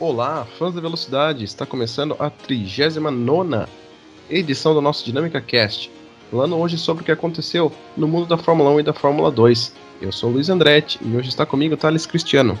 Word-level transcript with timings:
Olá, 0.00 0.46
fãs 0.56 0.72
da 0.72 0.80
velocidade! 0.80 1.44
Está 1.44 1.66
começando 1.66 2.14
a 2.20 2.30
39 2.30 3.66
edição 4.30 4.72
do 4.72 4.80
nosso 4.80 5.04
Dinâmica 5.04 5.40
Cast, 5.40 5.90
falando 6.30 6.56
hoje 6.56 6.78
sobre 6.78 7.02
o 7.02 7.04
que 7.04 7.10
aconteceu 7.10 7.72
no 7.96 8.06
mundo 8.06 8.24
da 8.24 8.38
Fórmula 8.38 8.70
1 8.70 8.78
e 8.78 8.82
da 8.84 8.92
Fórmula 8.92 9.28
2. 9.28 9.74
Eu 10.00 10.12
sou 10.12 10.30
o 10.30 10.34
Luiz 10.34 10.48
Andretti 10.48 11.00
e 11.02 11.16
hoje 11.16 11.30
está 11.30 11.44
comigo 11.44 11.74
o 11.74 11.76
Thales 11.76 12.06
Cristiano. 12.06 12.56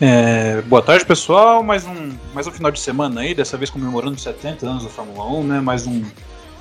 É, 0.00 0.62
boa 0.62 0.80
tarde, 0.80 1.04
pessoal. 1.04 1.60
Mais 1.60 1.84
um, 1.84 2.16
mais 2.32 2.46
um 2.46 2.52
final 2.52 2.70
de 2.70 2.78
semana 2.78 3.22
aí, 3.22 3.34
dessa 3.34 3.56
vez 3.56 3.68
comemorando 3.68 4.16
70 4.16 4.64
anos 4.64 4.84
da 4.84 4.90
Fórmula 4.90 5.26
1, 5.40 5.42
né? 5.42 5.60
Mais, 5.60 5.88
um, 5.88 6.04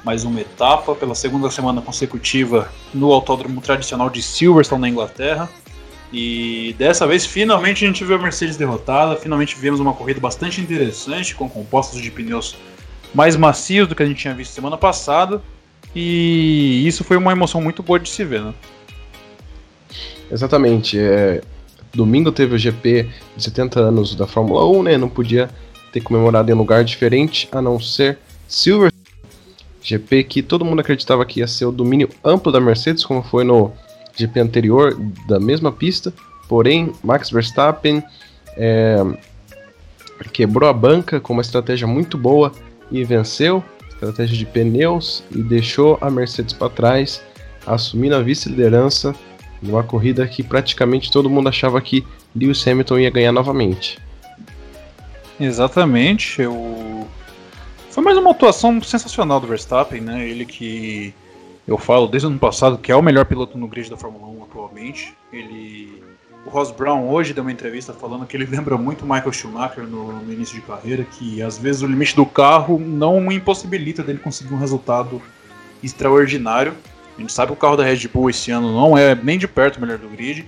mais 0.04 0.24
uma 0.24 0.42
etapa 0.42 0.96
pela 0.96 1.14
segunda 1.14 1.52
semana 1.52 1.84
consecutiva 1.84 2.68
no 2.92 3.14
autódromo 3.14 3.62
tradicional 3.62 4.10
de 4.10 4.24
Silverstone, 4.24 4.82
na 4.82 4.90
Inglaterra. 4.90 5.48
E 6.12 6.76
dessa 6.78 7.08
vez, 7.08 7.26
finalmente, 7.26 7.86
a 7.86 7.88
gente 7.88 8.04
viu 8.04 8.16
a 8.16 8.20
Mercedes 8.20 8.58
derrotada. 8.58 9.16
Finalmente 9.16 9.56
vimos 9.56 9.80
uma 9.80 9.94
corrida 9.94 10.20
bastante 10.20 10.60
interessante, 10.60 11.34
com 11.34 11.50
compostos 11.50 12.02
de 12.02 12.12
pneus 12.12 12.58
mais 13.14 13.36
macios 13.36 13.88
do 13.88 13.96
que 13.96 14.04
a 14.04 14.06
gente 14.06 14.20
tinha 14.20 14.34
visto 14.34 14.52
semana 14.52 14.78
passada. 14.78 15.42
E 15.96 16.86
isso 16.86 17.04
foi 17.04 17.18
uma 17.18 17.32
emoção 17.32 17.62
muito 17.62 17.82
boa 17.82 18.00
de 18.00 18.10
se 18.10 18.24
ver, 18.26 18.42
né? 18.42 18.54
Exatamente. 20.30 21.00
É... 21.00 21.42
Domingo 21.94 22.32
teve 22.32 22.56
o 22.56 22.58
GP 22.58 23.10
de 23.36 23.44
70 23.44 23.80
anos 23.80 24.16
da 24.16 24.26
Fórmula 24.26 24.66
1, 24.66 24.84
né? 24.84 24.98
Não 24.98 25.10
podia 25.10 25.50
ter 25.92 26.02
comemorado 26.02 26.50
em 26.50 26.54
lugar 26.54 26.84
diferente 26.84 27.50
a 27.52 27.62
não 27.62 27.80
ser 27.80 28.18
Silverstone. 28.48 28.92
GP 29.84 30.24
que 30.26 30.42
todo 30.42 30.64
mundo 30.64 30.80
acreditava 30.80 31.26
que 31.26 31.40
ia 31.40 31.48
ser 31.48 31.66
o 31.66 31.72
domínio 31.72 32.08
amplo 32.24 32.52
da 32.52 32.62
Mercedes, 32.62 33.04
como 33.04 33.24
foi 33.24 33.44
no 33.44 33.74
GP 34.16 34.40
anterior 34.40 34.98
da 35.28 35.40
mesma 35.40 35.72
pista, 35.72 36.14
porém 36.48 36.92
Max 37.04 37.30
Verstappen 37.30 38.04
é, 38.58 39.04
quebrou 40.34 40.70
a 40.70 40.74
banca 40.74 41.20
com 41.20 41.34
uma 41.34 41.42
estratégia 41.42 41.88
muito 41.88 42.18
boa 42.18 42.52
e 42.92 43.04
venceu, 43.04 43.64
estratégia 43.90 44.38
de 44.38 44.46
pneus 44.46 45.24
e 45.32 45.42
deixou 45.42 45.98
a 46.02 46.10
Mercedes 46.10 46.54
para 46.54 46.70
trás, 46.70 47.22
assumindo 47.66 48.16
a 48.16 48.22
vice-liderança 48.22 49.16
numa 49.62 49.84
corrida 49.84 50.28
que 50.28 50.42
praticamente 50.42 51.12
todo 51.12 51.30
mundo 51.30 51.50
achava 51.50 51.80
que 51.80 52.06
Lewis 52.36 52.68
Hamilton 52.68 53.00
ia 53.00 53.10
ganhar 53.10 53.32
novamente. 53.32 54.00
Exatamente, 55.40 56.42
eu... 56.42 57.08
foi 57.90 58.04
mais 58.04 58.18
uma 58.18 58.32
atuação 58.32 58.82
sensacional 58.82 59.40
do 59.40 59.48
Verstappen, 59.48 60.02
né? 60.02 60.28
Ele 60.28 60.46
que 60.46 61.14
eu 61.68 61.78
falo 61.78 62.08
desde 62.08 62.28
o 62.28 62.30
ano 62.30 62.40
passado 62.40 62.78
que 62.78 62.92
é 62.92 62.96
o 62.96 63.02
melhor 63.02 63.26
piloto 63.26 63.58
no 63.58 63.68
grid 63.68 63.90
da 63.90 63.98
Fórmula 63.98 64.28
1 64.28 64.44
atualmente. 64.44 65.14
Ele, 65.32 66.04
o 66.46 66.50
Ross 66.50 66.72
Brown 66.72 67.10
hoje 67.10 67.34
deu 67.34 67.44
uma 67.44 67.52
entrevista 67.52 67.94
falando 67.94 68.26
que 68.26 68.36
ele 68.36 68.46
lembra 68.46 68.78
muito 68.78 69.06
Michael 69.06 69.32
Schumacher 69.32 69.84
no, 69.84 70.22
no 70.22 70.34
início 70.34 70.56
de 70.56 70.62
carreira, 70.62 71.04
que 71.04 71.42
às 71.42 71.58
vezes 71.58 71.82
o 71.82 71.88
limite 71.88 72.16
do 72.16 72.26
carro 72.26 72.80
não 72.80 73.32
impossibilita 73.32 74.04
dele 74.04 74.20
conseguir 74.20 74.54
um 74.54 74.58
resultado 74.58 75.22
extraordinário. 75.84 76.74
A 77.18 77.22
gente 77.22 77.32
sabe 77.32 77.52
que 77.52 77.58
o 77.58 77.60
carro 77.60 77.78
da 77.78 77.84
Red 77.84 78.08
Bull 78.08 78.30
esse 78.30 78.52
ano 78.52 78.74
não 78.74 78.98
é 78.98 79.14
nem 79.14 79.38
de 79.38 79.48
perto 79.48 79.78
o 79.78 79.82
melhor 79.82 79.98
do 79.98 80.10
grid. 80.10 80.48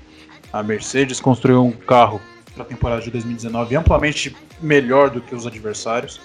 A 0.52 0.64
Mercedes 0.64 1.20
construiu 1.20 1.64
um 1.64 1.72
carro 1.72 2.22
para 2.53 2.64
a 2.64 2.66
temporada 2.66 3.02
de 3.02 3.11
2019 3.11 3.75
amplamente 3.75 4.36
melhor 4.61 5.09
do 5.09 5.22
que 5.22 5.36
os 5.36 5.45
adversários 5.45 6.20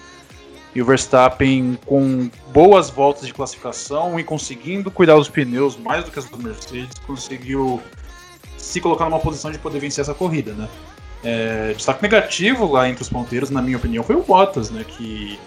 e 0.73 0.81
o 0.81 0.85
Verstappen 0.85 1.77
com 1.85 2.29
boas 2.53 2.89
voltas 2.89 3.25
de 3.25 3.33
classificação 3.33 4.19
e 4.19 4.23
conseguindo 4.23 4.91
cuidar 4.91 5.15
dos 5.15 5.29
pneus 5.29 5.77
mais 5.77 6.03
do 6.03 6.11
que 6.11 6.19
as 6.19 6.29
Mercedes, 6.29 6.97
conseguiu 7.05 7.81
se 8.57 8.79
colocar 8.79 9.05
numa 9.05 9.19
posição 9.19 9.51
de 9.51 9.57
poder 9.57 9.79
vencer 9.79 10.01
essa 10.01 10.13
corrida, 10.13 10.53
né? 10.53 10.67
É, 11.23 11.73
destaque 11.73 12.01
negativo 12.01 12.71
lá 12.71 12.87
entre 12.87 13.01
os 13.01 13.09
ponteiros, 13.09 13.49
na 13.49 13.61
minha 13.61 13.77
opinião, 13.77 14.03
foi 14.03 14.15
o 14.15 14.21
Bottas, 14.21 14.69
né? 14.69 14.85
Que 14.87 15.39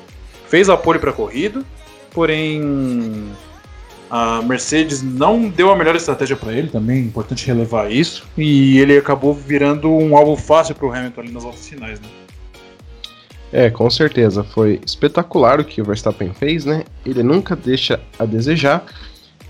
fez 0.48 0.68
a 0.68 0.76
pole 0.76 0.98
para 0.98 1.10
a 1.10 1.14
corrida, 1.14 1.64
porém 2.10 3.30
a 4.10 4.42
Mercedes 4.42 5.02
não 5.02 5.48
deu 5.48 5.70
a 5.70 5.76
melhor 5.76 5.96
estratégia 5.96 6.36
para 6.36 6.52
ele, 6.52 6.68
também 6.68 6.98
é 6.98 7.00
importante 7.00 7.46
relevar 7.46 7.90
isso, 7.90 8.26
e 8.36 8.78
ele 8.78 8.98
acabou 8.98 9.32
virando 9.32 9.90
um 9.90 10.16
alvo 10.16 10.36
fácil 10.36 10.74
para 10.74 10.86
o 10.86 10.92
Hamilton 10.92 11.20
ali 11.22 11.32
nas 11.32 11.42
voltas 11.42 11.66
finais, 11.66 12.00
né? 12.00 12.08
É, 13.52 13.68
com 13.68 13.88
certeza. 13.90 14.42
Foi 14.42 14.80
espetacular 14.84 15.60
o 15.60 15.64
que 15.64 15.82
o 15.82 15.84
Verstappen 15.84 16.32
fez, 16.32 16.64
né? 16.64 16.84
Ele 17.04 17.22
nunca 17.22 17.54
deixa 17.54 18.00
a 18.18 18.24
desejar. 18.24 18.84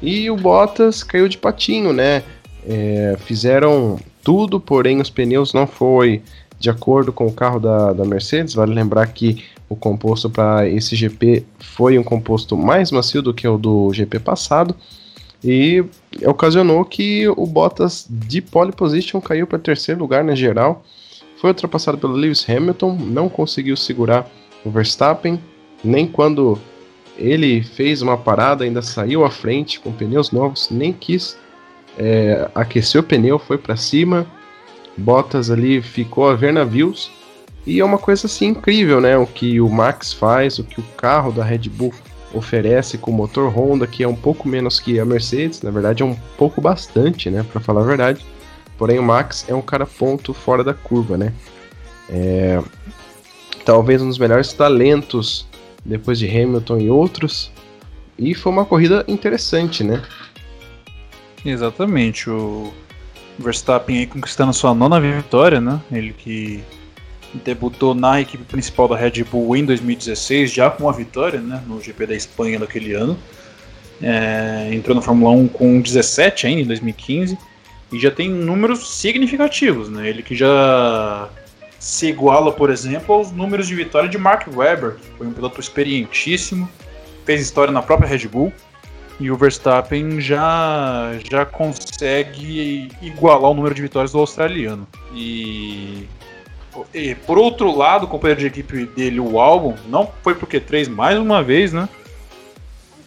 E 0.03 0.29
o 0.29 0.37
Bottas 0.37 1.05
caiu 1.05 1.29
de 1.29 1.39
patinho, 1.39 1.93
né? 1.93 2.25
É, 2.67 3.17
fizeram 3.21 3.99
tudo, 4.23 4.59
porém 4.59 5.01
os 5.01 5.09
pneus 5.09 5.53
não 5.53 5.67
foi 5.67 6.23
de 6.59 6.71
acordo 6.71 7.13
com 7.13 7.27
o 7.27 7.33
carro 7.33 7.61
da, 7.61 7.93
da 7.93 8.05
Mercedes. 8.05 8.55
Vale 8.55 8.75
lembrar 8.75 9.07
que 9.07 9.45
o 9.69 9.77
composto 9.77 10.29
para 10.29 10.69
esse 10.69 10.97
GP 10.97 11.45
foi 11.59 11.97
um 11.97 12.03
composto 12.03 12.57
mais 12.57 12.91
macio 12.91 13.23
do 13.23 13.33
que 13.33 13.47
o 13.47 13.57
do 13.57 13.93
GP 13.93 14.19
passado. 14.19 14.75
E 15.45 15.85
ocasionou 16.25 16.85
que 16.85 17.29
o 17.29 17.47
Bottas 17.47 18.07
de 18.09 18.41
pole 18.41 18.73
position 18.73 19.21
caiu 19.21 19.47
para 19.47 19.59
terceiro 19.59 20.01
lugar 20.01 20.25
na 20.25 20.35
geral. 20.35 20.85
Foi 21.43 21.51
ultrapassado 21.51 21.99
pelo 21.99 22.13
Lewis 22.13 22.49
Hamilton, 22.49 22.97
não 23.01 23.29
conseguiu 23.29 23.77
segurar 23.77 24.31
o 24.65 24.71
Verstappen, 24.71 25.43
nem 25.83 26.07
quando 26.07 26.57
ele 27.19 27.65
fez 27.65 28.01
uma 28.01 28.17
parada, 28.17 28.63
ainda 28.63 28.81
saiu 28.81 29.25
à 29.25 29.31
frente 29.31 29.81
com 29.81 29.91
pneus 29.91 30.31
novos, 30.31 30.69
nem 30.71 30.93
quis 30.93 31.37
é, 31.99 32.49
aquecer 32.55 33.01
o 33.01 33.05
pneu, 33.05 33.41
foi 33.41 33.59
para 33.59 33.75
cima. 33.75 34.25
Bottas 34.97 35.51
ali 35.51 35.83
ficou 35.83 36.29
a 36.29 36.37
ver 36.37 36.53
navios. 36.53 37.11
E 37.67 37.81
é 37.81 37.85
uma 37.85 37.99
coisa 37.99 38.29
assim 38.29 38.47
incrível, 38.47 39.01
né? 39.01 39.19
O 39.19 39.27
que 39.27 39.61
o 39.61 39.69
Max 39.69 40.13
faz, 40.13 40.61
o 40.61 40.65
que 40.65 40.79
o 40.79 40.85
carro 40.97 41.33
da 41.33 41.43
Red 41.43 41.69
Bull 41.69 41.93
oferece 42.33 42.97
com 42.97 43.11
o 43.11 43.15
motor 43.15 43.53
Honda, 43.53 43.85
que 43.85 44.05
é 44.05 44.09
um 44.09 44.15
pouco 44.15 44.47
menos 44.47 44.79
que 44.79 45.01
a 45.01 45.05
Mercedes, 45.05 45.61
na 45.61 45.73
verdade 45.73 46.05
é 46.05 46.07
um 46.07 46.15
pouco 46.39 46.61
bastante, 46.61 47.29
né? 47.29 47.45
Para 47.51 47.61
falar 47.61 47.81
a 47.81 47.87
verdade. 47.87 48.25
Porém, 48.83 48.99
o 48.99 49.03
Max 49.05 49.45
é 49.49 49.55
um 49.55 49.63
cara 49.63 49.87
ponto 49.87 50.35
fora 50.35 50.65
da 50.65 50.75
curva, 50.75 51.17
né? 51.17 51.33
É, 52.11 52.61
talvez 53.65 54.03
um 54.03 54.09
dos 54.09 54.19
melhores 54.19 54.53
talentos 54.53 55.47
depois 55.85 56.19
de 56.19 56.27
Hamilton 56.27 56.79
e 56.79 56.91
outros. 56.91 57.53
E 58.19 58.35
foi 58.35 58.51
uma 58.51 58.65
corrida 58.65 59.05
interessante, 59.07 59.85
né? 59.85 60.03
Exatamente. 61.45 62.29
O 62.29 62.73
Verstappen 63.39 63.99
aí 63.99 64.07
conquistando 64.09 64.53
sua 64.53 64.75
nona 64.75 65.01
vitória, 65.01 65.61
né? 65.61 65.81
Ele 65.93 66.13
que 66.13 66.65
debutou 67.35 67.95
na 67.95 68.21
equipe 68.21 68.43
principal 68.43 68.89
da 68.89 68.97
Red 68.97 69.23
Bull 69.23 69.57
em 69.57 69.65
2016, 69.65 70.53
já 70.53 70.69
com 70.69 70.83
uma 70.83 70.93
vitória, 70.93 71.41
né? 71.41 71.63
No 71.69 71.81
GP 71.81 72.05
da 72.05 72.17
Espanha 72.17 72.59
daquele 72.59 72.95
ano. 72.95 73.17
É, 74.03 74.71
entrou 74.73 74.97
na 74.97 75.01
Fórmula 75.01 75.31
1 75.37 75.47
com 75.47 75.81
17 75.81 76.49
ainda, 76.49 76.63
em 76.63 76.67
2015 76.67 77.39
e 77.93 77.99
já 77.99 78.11
tem 78.11 78.29
números 78.29 78.99
significativos, 78.99 79.89
né? 79.89 80.09
Ele 80.09 80.23
que 80.23 80.35
já 80.35 81.29
se 81.79 82.07
iguala, 82.07 82.51
por 82.53 82.71
exemplo, 82.71 83.15
aos 83.15 83.31
números 83.33 83.67
de 83.67 83.75
vitória 83.75 84.09
de 84.09 84.17
Mark 84.17 84.47
Webber, 84.55 84.95
que 84.95 85.19
foi 85.19 85.27
um 85.27 85.33
piloto 85.33 85.61
experientíssimo, 85.61 86.69
fez 87.25 87.41
história 87.41 87.73
na 87.73 87.83
própria 87.83 88.09
Red 88.09 88.29
Bull, 88.29 88.53
e 89.21 89.31
o 89.31 89.37
Verstappen 89.37 90.21
já, 90.21 91.13
já 91.31 91.45
consegue 91.45 92.89
igualar 93.03 93.51
o 93.51 93.55
número 93.55 93.75
de 93.75 93.83
vitórias 93.83 94.13
do 94.13 94.19
australiano. 94.19 94.87
E, 95.13 96.09
e 96.95 97.15
por 97.15 97.37
outro 97.37 97.77
lado, 97.77 98.05
o 98.05 98.09
companheiro 98.09 98.41
de 98.41 98.47
equipe 98.47 98.87
dele, 98.87 99.21
o 99.21 99.39
Albon, 99.39 99.77
não 99.89 100.11
foi 100.23 100.35
pro 100.35 100.47
Q3 100.47 100.89
mais 100.89 101.19
uma 101.19 101.43
vez, 101.43 101.73
né? 101.73 101.89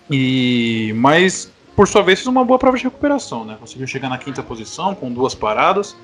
E 0.09 0.93
mas 0.95 1.51
por 1.75 1.87
sua 1.87 2.01
vez, 2.01 2.19
fez 2.19 2.27
uma 2.27 2.45
boa 2.45 2.57
prova 2.57 2.77
de 2.77 2.83
recuperação, 2.83 3.43
né? 3.43 3.57
Conseguiu 3.59 3.85
chegar 3.85 4.09
na 4.09 4.17
quinta 4.17 4.41
posição 4.41 4.95
com 4.95 5.11
duas 5.11 5.35
paradas. 5.35 5.95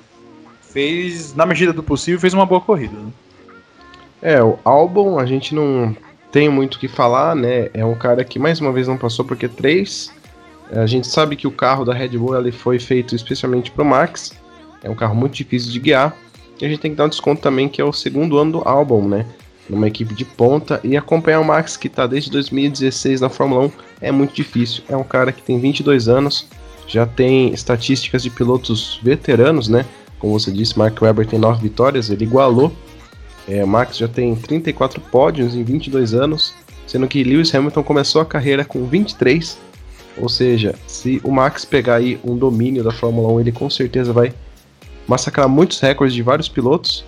Fez, 0.60 1.34
na 1.34 1.46
medida 1.46 1.72
do 1.72 1.82
possível, 1.82 2.20
fez 2.20 2.34
uma 2.34 2.46
boa 2.46 2.60
corrida. 2.60 2.96
Né? 2.96 3.10
É, 4.20 4.42
o 4.42 4.58
álbum 4.64 5.18
a 5.18 5.26
gente 5.26 5.54
não 5.54 5.96
tem 6.30 6.48
muito 6.48 6.74
o 6.74 6.78
que 6.78 6.88
falar, 6.88 7.34
né? 7.34 7.70
É 7.72 7.84
um 7.84 7.94
cara 7.94 8.24
que 8.24 8.38
mais 8.38 8.60
uma 8.60 8.72
vez 8.72 8.86
não 8.86 8.96
passou 8.96 9.24
porque 9.24 9.48
três. 9.48 10.12
A 10.70 10.86
gente 10.86 11.06
sabe 11.06 11.36
que 11.36 11.46
o 11.46 11.50
carro 11.50 11.84
da 11.84 11.92
Red 11.92 12.16
Bull 12.16 12.38
ele 12.38 12.52
foi 12.52 12.78
feito 12.78 13.14
especialmente 13.14 13.70
para 13.70 13.82
o 13.82 13.86
Max. 13.86 14.32
É 14.82 14.88
um 14.88 14.94
carro 14.94 15.14
muito 15.14 15.34
difícil 15.34 15.70
de 15.72 15.78
guiar. 15.78 16.16
E 16.60 16.64
a 16.64 16.68
gente 16.68 16.80
tem 16.80 16.90
que 16.90 16.96
dar 16.96 17.06
um 17.06 17.08
desconto 17.08 17.42
também 17.42 17.68
que 17.68 17.80
é 17.80 17.84
o 17.84 17.92
segundo 17.92 18.38
ano 18.38 18.52
do 18.52 18.68
álbum, 18.68 19.06
né? 19.06 19.26
Numa 19.68 19.88
equipe 19.88 20.14
de 20.14 20.24
ponta 20.24 20.80
e 20.82 20.96
acompanhar 20.96 21.40
o 21.40 21.44
Max 21.44 21.76
que 21.76 21.86
está 21.86 22.06
desde 22.06 22.30
2016 22.30 23.20
na 23.20 23.28
Fórmula 23.28 23.66
1 23.66 23.70
é 24.00 24.12
muito 24.12 24.34
difícil. 24.34 24.82
É 24.88 24.96
um 24.96 25.04
cara 25.04 25.32
que 25.32 25.42
tem 25.42 25.58
22 25.58 26.08
anos, 26.08 26.48
já 26.86 27.06
tem 27.06 27.52
estatísticas 27.52 28.22
de 28.22 28.30
pilotos 28.30 29.00
veteranos, 29.02 29.68
né? 29.68 29.86
Como 30.18 30.38
você 30.38 30.50
disse, 30.50 30.78
Mark 30.78 31.00
Webber 31.00 31.26
tem 31.26 31.38
9 31.38 31.62
vitórias, 31.62 32.10
ele 32.10 32.24
igualou. 32.24 32.72
É, 33.48 33.64
Max 33.64 33.96
já 33.96 34.06
tem 34.06 34.34
34 34.36 35.00
pódios 35.00 35.54
em 35.54 35.64
22 35.64 36.14
anos, 36.14 36.54
sendo 36.86 37.08
que 37.08 37.24
Lewis 37.24 37.52
Hamilton 37.52 37.82
começou 37.82 38.22
a 38.22 38.26
carreira 38.26 38.64
com 38.64 38.84
23. 38.86 39.58
Ou 40.16 40.28
seja, 40.28 40.74
se 40.86 41.20
o 41.24 41.30
Max 41.30 41.64
pegar 41.64 41.96
aí 41.96 42.20
um 42.22 42.36
domínio 42.36 42.84
da 42.84 42.92
Fórmula 42.92 43.32
1, 43.32 43.40
ele 43.40 43.52
com 43.52 43.68
certeza 43.68 44.12
vai 44.12 44.32
massacrar 45.08 45.48
muitos 45.48 45.80
recordes 45.80 46.14
de 46.14 46.22
vários 46.22 46.48
pilotos. 46.48 47.04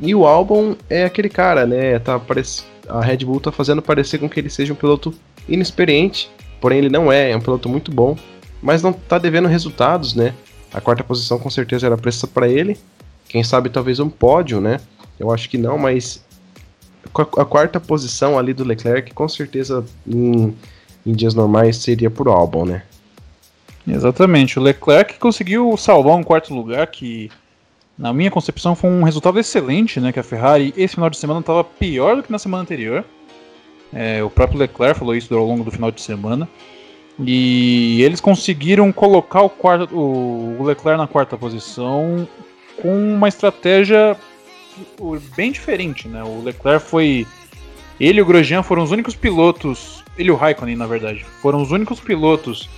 E 0.00 0.14
o 0.14 0.26
Albon 0.26 0.76
é 0.88 1.04
aquele 1.04 1.28
cara, 1.28 1.66
né? 1.66 1.98
Tá, 1.98 2.20
a 2.88 3.00
Red 3.00 3.18
Bull 3.18 3.40
tá 3.40 3.52
fazendo 3.52 3.80
parecer 3.80 4.18
com 4.18 4.28
que 4.28 4.40
ele 4.40 4.50
seja 4.50 4.72
um 4.72 4.76
piloto 4.76 5.14
inexperiente, 5.48 6.30
porém 6.60 6.78
ele 6.78 6.88
não 6.88 7.12
é, 7.12 7.30
é 7.30 7.36
um 7.36 7.40
piloto 7.40 7.68
muito 7.68 7.90
bom, 7.90 8.16
mas 8.62 8.82
não 8.82 8.92
tá 8.92 9.18
devendo 9.18 9.48
resultados, 9.48 10.14
né? 10.14 10.34
A 10.72 10.80
quarta 10.80 11.04
posição 11.04 11.38
com 11.38 11.48
certeza 11.48 11.86
era 11.86 11.96
presta 11.96 12.26
para 12.26 12.48
ele. 12.48 12.76
Quem 13.28 13.44
sabe 13.44 13.70
talvez 13.70 14.00
um 14.00 14.08
pódio, 14.08 14.60
né? 14.60 14.80
Eu 15.18 15.32
acho 15.32 15.48
que 15.48 15.56
não, 15.56 15.78
mas 15.78 16.24
a 17.38 17.44
quarta 17.44 17.78
posição 17.78 18.38
ali 18.38 18.52
do 18.52 18.64
Leclerc 18.64 19.12
com 19.14 19.28
certeza 19.28 19.84
em, 20.06 20.54
em 21.06 21.12
dias 21.12 21.34
normais 21.34 21.76
seria 21.76 22.10
por 22.10 22.26
Albon, 22.28 22.64
né? 22.64 22.82
Exatamente. 23.86 24.58
O 24.58 24.62
Leclerc 24.62 25.18
conseguiu 25.18 25.76
salvar 25.76 26.16
um 26.16 26.22
quarto 26.22 26.54
lugar 26.54 26.86
que, 26.86 27.30
na 27.96 28.12
minha 28.12 28.30
concepção, 28.30 28.74
foi 28.74 28.90
um 28.90 29.04
resultado 29.04 29.38
excelente, 29.38 30.00
né? 30.00 30.12
Que 30.12 30.20
a 30.20 30.24
Ferrari 30.24 30.74
esse 30.76 30.94
final 30.94 31.08
de 31.08 31.16
semana 31.16 31.40
estava 31.40 31.62
pior 31.62 32.16
do 32.16 32.22
que 32.22 32.32
na 32.32 32.38
semana 32.38 32.62
anterior. 32.62 33.04
É, 33.92 34.22
o 34.22 34.28
próprio 34.28 34.58
Leclerc 34.58 34.98
falou 34.98 35.14
isso 35.14 35.32
ao 35.34 35.46
longo 35.46 35.62
do 35.62 35.70
final 35.70 35.90
de 35.90 36.00
semana. 36.00 36.48
E 37.20 38.02
eles 38.02 38.20
conseguiram 38.20 38.90
colocar 38.92 39.42
o, 39.42 39.48
quarto, 39.48 39.96
o 39.96 40.64
Leclerc 40.64 40.98
na 40.98 41.06
quarta 41.06 41.36
posição 41.36 42.26
com 42.82 43.14
uma 43.14 43.28
estratégia 43.28 44.16
bem 45.36 45.52
diferente, 45.52 46.08
né? 46.08 46.24
O 46.24 46.42
Leclerc 46.42 46.84
foi. 46.84 47.24
Ele 48.00 48.18
e 48.18 48.22
o 48.22 48.26
Grosjean 48.26 48.64
foram 48.64 48.82
os 48.82 48.90
únicos 48.90 49.14
pilotos. 49.14 50.02
Ele 50.18 50.30
e 50.30 50.32
o 50.32 50.36
Raikkonen, 50.36 50.74
na 50.74 50.86
verdade. 50.86 51.24
Foram 51.40 51.62
os 51.62 51.70
únicos 51.70 52.00
pilotos 52.00 52.68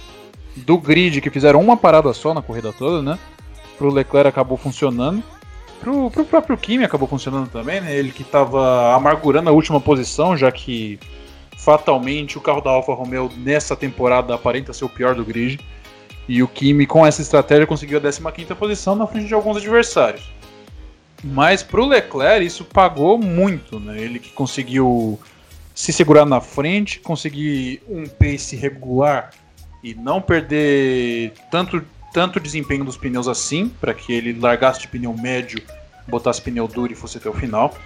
do 0.55 0.77
grid 0.77 1.23
que 1.23 1.31
fizeram 1.31 1.61
uma 1.61 1.77
parada 1.77 2.13
só 2.13 2.35
na 2.35 2.43
corrida 2.43 2.73
toda, 2.75 3.01
né? 3.01 3.19
Pro 3.79 3.91
Leclerc 3.91 4.29
acabou 4.29 4.57
funcionando. 4.57 5.23
Pro, 5.81 6.11
pro 6.11 6.25
próprio 6.25 6.57
Kimi 6.57 6.85
acabou 6.85 7.07
funcionando 7.07 7.49
também, 7.49 7.81
né? 7.81 7.95
Ele 7.95 8.11
que 8.11 8.23
estava 8.23 8.95
amargurando 8.95 9.51
a 9.51 9.53
última 9.53 9.81
posição, 9.81 10.37
já 10.37 10.51
que 10.51 10.99
fatalmente 11.57 12.39
o 12.39 12.41
carro 12.41 12.61
da 12.61 12.71
Alfa 12.71 12.95
Romeo 12.95 13.31
nessa 13.37 13.77
temporada 13.77 14.35
aparenta 14.35 14.73
ser 14.73 14.85
o 14.85 14.89
pior 14.89 15.15
do 15.15 15.25
grid. 15.25 15.61
E 16.29 16.43
o 16.43 16.49
Kimi, 16.49 16.87
com 16.87 17.07
essa 17.07 17.23
estratégia, 17.23 17.67
conseguiu 17.67 17.99
a 17.99 18.33
15 18.33 18.55
posição 18.55 18.97
na 18.97 19.07
frente 19.07 19.29
de 19.29 19.35
alguns 19.35 19.57
adversários. 19.57 20.29
Mas 21.23 21.63
pro 21.63 21.87
Leclerc 21.87 22.45
isso 22.45 22.65
pagou 22.65 23.19
muito, 23.19 23.79
né? 23.81 23.99
Ele 23.99 24.19
que 24.19 24.31
conseguiu 24.31 25.19
se 25.75 25.93
segurar 25.93 26.25
na 26.25 26.41
frente, 26.41 27.01
conseguir 27.01 27.83
um 27.89 28.07
pace 28.07 28.57
regular 28.57 29.31
e 29.83 29.95
não 29.95 30.21
perder 30.21 31.33
tanto, 31.51 31.85
tanto 32.17 32.41
desempenho 32.41 32.83
dos 32.83 32.97
pneus 32.97 33.29
assim, 33.29 33.69
para 33.79 33.93
que 33.93 34.11
ele 34.11 34.33
largasse 34.33 34.81
de 34.81 34.89
pneu 34.89 35.13
médio, 35.13 35.61
botasse 36.09 36.41
pneu 36.41 36.67
duro 36.67 36.91
e 36.91 36.95
fosse 36.95 37.19
até 37.19 37.29
o 37.29 37.33
final. 37.35 37.77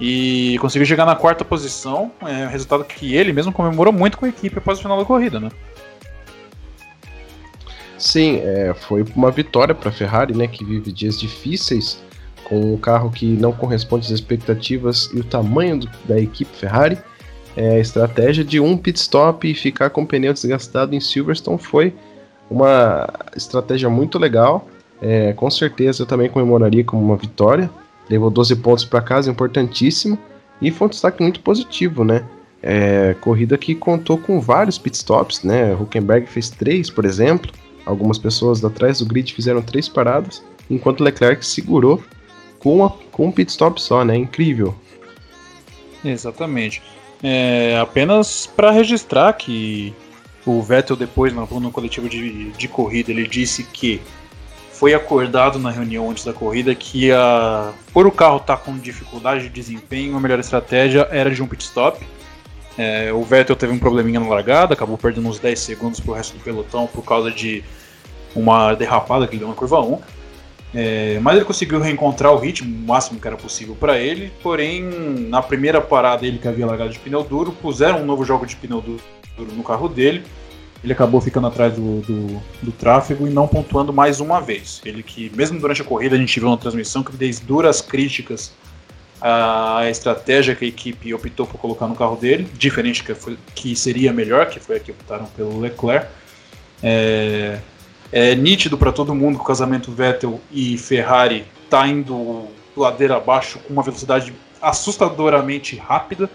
E 0.00 0.56
conseguiu 0.62 0.86
chegar 0.86 1.04
na 1.04 1.14
quarta 1.14 1.44
posição, 1.44 2.10
é 2.22 2.46
resultado 2.46 2.82
que 2.84 3.14
ele 3.14 3.34
mesmo 3.34 3.52
comemorou 3.52 3.92
muito 3.92 4.16
com 4.16 4.24
a 4.24 4.30
equipe 4.30 4.56
após 4.56 4.78
o 4.78 4.82
final 4.82 4.96
da 4.96 5.04
corrida, 5.04 5.38
né? 5.38 5.50
Sim, 7.98 8.40
é, 8.42 8.72
foi 8.72 9.04
uma 9.14 9.30
vitória 9.30 9.74
para 9.74 9.90
a 9.90 9.92
Ferrari, 9.92 10.34
né, 10.34 10.46
que 10.46 10.64
vive 10.64 10.90
dias 10.90 11.20
difíceis 11.20 12.02
com 12.44 12.72
um 12.72 12.78
carro 12.78 13.10
que 13.10 13.26
não 13.26 13.52
corresponde 13.52 14.06
às 14.06 14.10
expectativas 14.10 15.10
e 15.12 15.20
o 15.20 15.24
tamanho 15.24 15.80
do, 15.80 15.90
da 16.06 16.18
equipe 16.18 16.50
Ferrari 16.56 16.96
é, 17.54 17.72
a 17.72 17.78
estratégia 17.78 18.42
de 18.42 18.58
um 18.58 18.74
pit 18.74 18.98
stop 18.98 19.46
e 19.46 19.54
ficar 19.54 19.90
com 19.90 20.02
o 20.02 20.06
pneu 20.06 20.32
desgastado 20.32 20.94
em 20.94 21.00
Silverstone 21.00 21.58
foi 21.58 21.94
uma 22.50 23.08
estratégia 23.36 23.88
muito 23.88 24.18
legal. 24.18 24.68
É, 25.00 25.32
com 25.32 25.48
certeza 25.50 26.02
eu 26.02 26.06
também 26.06 26.28
comemoraria 26.28 26.84
como 26.84 27.02
uma 27.02 27.16
vitória. 27.16 27.70
Levou 28.08 28.28
12 28.28 28.56
pontos 28.56 28.84
para 28.84 29.00
casa, 29.00 29.30
importantíssimo. 29.30 30.18
E 30.60 30.70
foi 30.70 30.88
um 30.88 30.90
destaque 30.90 31.22
muito 31.22 31.40
positivo, 31.40 32.04
né? 32.04 32.24
É, 32.62 33.14
corrida 33.20 33.56
que 33.56 33.74
contou 33.74 34.18
com 34.18 34.40
vários 34.40 34.76
pitstops, 34.76 35.42
né? 35.42 35.74
Huckenberg 35.74 36.26
fez 36.26 36.50
três, 36.50 36.90
por 36.90 37.04
exemplo. 37.04 37.50
Algumas 37.86 38.18
pessoas 38.18 38.62
atrás 38.62 38.98
do 38.98 39.06
grid 39.06 39.32
fizeram 39.32 39.62
três 39.62 39.88
paradas, 39.88 40.44
enquanto 40.68 41.02
Leclerc 41.02 41.44
segurou 41.44 42.02
com, 42.58 42.84
a, 42.84 42.90
com 43.10 43.26
um 43.28 43.32
pitstop 43.32 43.80
só, 43.80 44.04
né? 44.04 44.16
Incrível. 44.16 44.74
Exatamente. 46.04 46.82
É, 47.22 47.78
apenas 47.80 48.46
para 48.46 48.70
registrar 48.70 49.32
que 49.34 49.94
o 50.46 50.62
Vettel 50.62 50.96
depois 50.96 51.32
no, 51.32 51.46
no 51.60 51.70
coletivo 51.70 52.08
de, 52.08 52.50
de 52.52 52.68
corrida 52.68 53.10
ele 53.10 53.26
disse 53.26 53.64
que 53.64 54.00
foi 54.80 54.94
acordado 54.94 55.58
na 55.58 55.70
reunião 55.70 56.10
antes 56.10 56.24
da 56.24 56.32
corrida 56.32 56.74
que 56.74 57.12
a, 57.12 57.70
por 57.92 58.06
o 58.06 58.10
carro 58.10 58.38
estar 58.38 58.56
tá 58.56 58.62
com 58.62 58.78
dificuldade 58.78 59.42
de 59.42 59.50
desempenho, 59.50 60.16
a 60.16 60.20
melhor 60.20 60.38
estratégia 60.38 61.06
era 61.10 61.30
de 61.30 61.42
um 61.42 61.46
pit 61.46 61.62
stop. 61.64 62.02
É, 62.78 63.12
o 63.12 63.22
Vettel 63.22 63.54
teve 63.56 63.74
um 63.74 63.78
probleminha 63.78 64.18
na 64.18 64.26
largada, 64.26 64.72
acabou 64.72 64.96
perdendo 64.96 65.28
uns 65.28 65.38
10 65.38 65.60
segundos 65.60 66.00
para 66.00 66.12
o 66.12 66.14
resto 66.14 66.38
do 66.38 66.42
pelotão 66.42 66.86
por 66.86 67.04
causa 67.04 67.30
de 67.30 67.62
uma 68.34 68.72
derrapada 68.72 69.26
que 69.26 69.34
ele 69.34 69.40
deu 69.40 69.48
na 69.48 69.54
curva 69.54 69.80
1. 69.80 69.98
É, 70.72 71.18
mas 71.20 71.36
ele 71.36 71.44
conseguiu 71.44 71.78
reencontrar 71.78 72.32
o 72.32 72.38
ritmo, 72.38 72.74
o 72.74 72.88
máximo 72.88 73.20
que 73.20 73.26
era 73.26 73.36
possível 73.36 73.76
para 73.78 73.98
ele. 73.98 74.32
Porém, 74.42 74.82
na 75.28 75.42
primeira 75.42 75.82
parada 75.82 76.24
ele 76.24 76.38
que 76.38 76.48
havia 76.48 76.64
largado 76.64 76.90
de 76.90 76.98
pneu 76.98 77.22
duro, 77.22 77.52
puseram 77.52 78.00
um 78.00 78.06
novo 78.06 78.24
jogo 78.24 78.46
de 78.46 78.56
pneu 78.56 78.80
duro 78.80 79.02
no 79.46 79.62
carro 79.62 79.88
dele. 79.88 80.24
Ele 80.82 80.92
acabou 80.92 81.20
ficando 81.20 81.46
atrás 81.46 81.74
do, 81.74 82.00
do, 82.00 82.42
do, 82.62 82.72
tráfego 82.72 83.26
e 83.26 83.30
não 83.30 83.46
pontuando 83.46 83.92
mais 83.92 84.18
uma 84.18 84.40
vez. 84.40 84.80
Ele 84.84 85.02
que, 85.02 85.30
mesmo 85.36 85.60
durante 85.60 85.82
a 85.82 85.84
corrida, 85.84 86.16
a 86.16 86.18
gente 86.18 86.40
viu 86.40 86.48
na 86.48 86.56
transmissão 86.56 87.02
que 87.02 87.12
fez 87.12 87.38
duras 87.38 87.82
críticas 87.82 88.52
à 89.20 89.82
estratégia 89.90 90.54
que 90.54 90.64
a 90.64 90.68
equipe 90.68 91.12
optou 91.12 91.46
por 91.46 91.58
colocar 91.58 91.86
no 91.86 91.94
carro 91.94 92.16
dele, 92.16 92.48
diferente 92.54 93.04
que, 93.04 93.14
foi, 93.14 93.36
que 93.54 93.76
seria 93.76 94.10
melhor, 94.10 94.46
que 94.48 94.58
foi 94.58 94.76
a 94.76 94.80
que 94.80 94.90
optaram 94.90 95.26
pelo 95.36 95.60
Leclerc. 95.60 96.06
É, 96.82 97.58
é 98.10 98.34
nítido 98.34 98.78
para 98.78 98.90
todo 98.90 99.14
mundo 99.14 99.36
que 99.36 99.42
o 99.42 99.46
casamento 99.46 99.92
Vettel 99.92 100.40
e 100.50 100.78
Ferrari 100.78 101.44
está 101.64 101.86
indo 101.86 102.46
ladeira 102.74 103.16
abaixo 103.16 103.58
com 103.58 103.72
uma 103.74 103.82
velocidade 103.82 104.32
assustadoramente 104.62 105.76
rápida. 105.76 106.28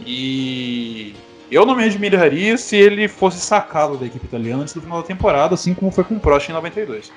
E 0.00 1.14
eu 1.50 1.64
não 1.64 1.74
me 1.74 1.84
admiraria 1.84 2.56
se 2.56 2.76
ele 2.76 3.08
fosse 3.08 3.38
sacado 3.40 3.96
da 3.96 4.06
equipe 4.06 4.24
italiana 4.26 4.62
antes 4.62 4.74
do 4.74 4.80
final 4.80 5.00
da 5.00 5.06
temporada, 5.06 5.54
assim 5.54 5.74
como 5.74 5.90
foi 5.90 6.04
com 6.04 6.14
o 6.14 6.20
Prost 6.20 6.48
em 6.48 6.52
92. 6.52 7.12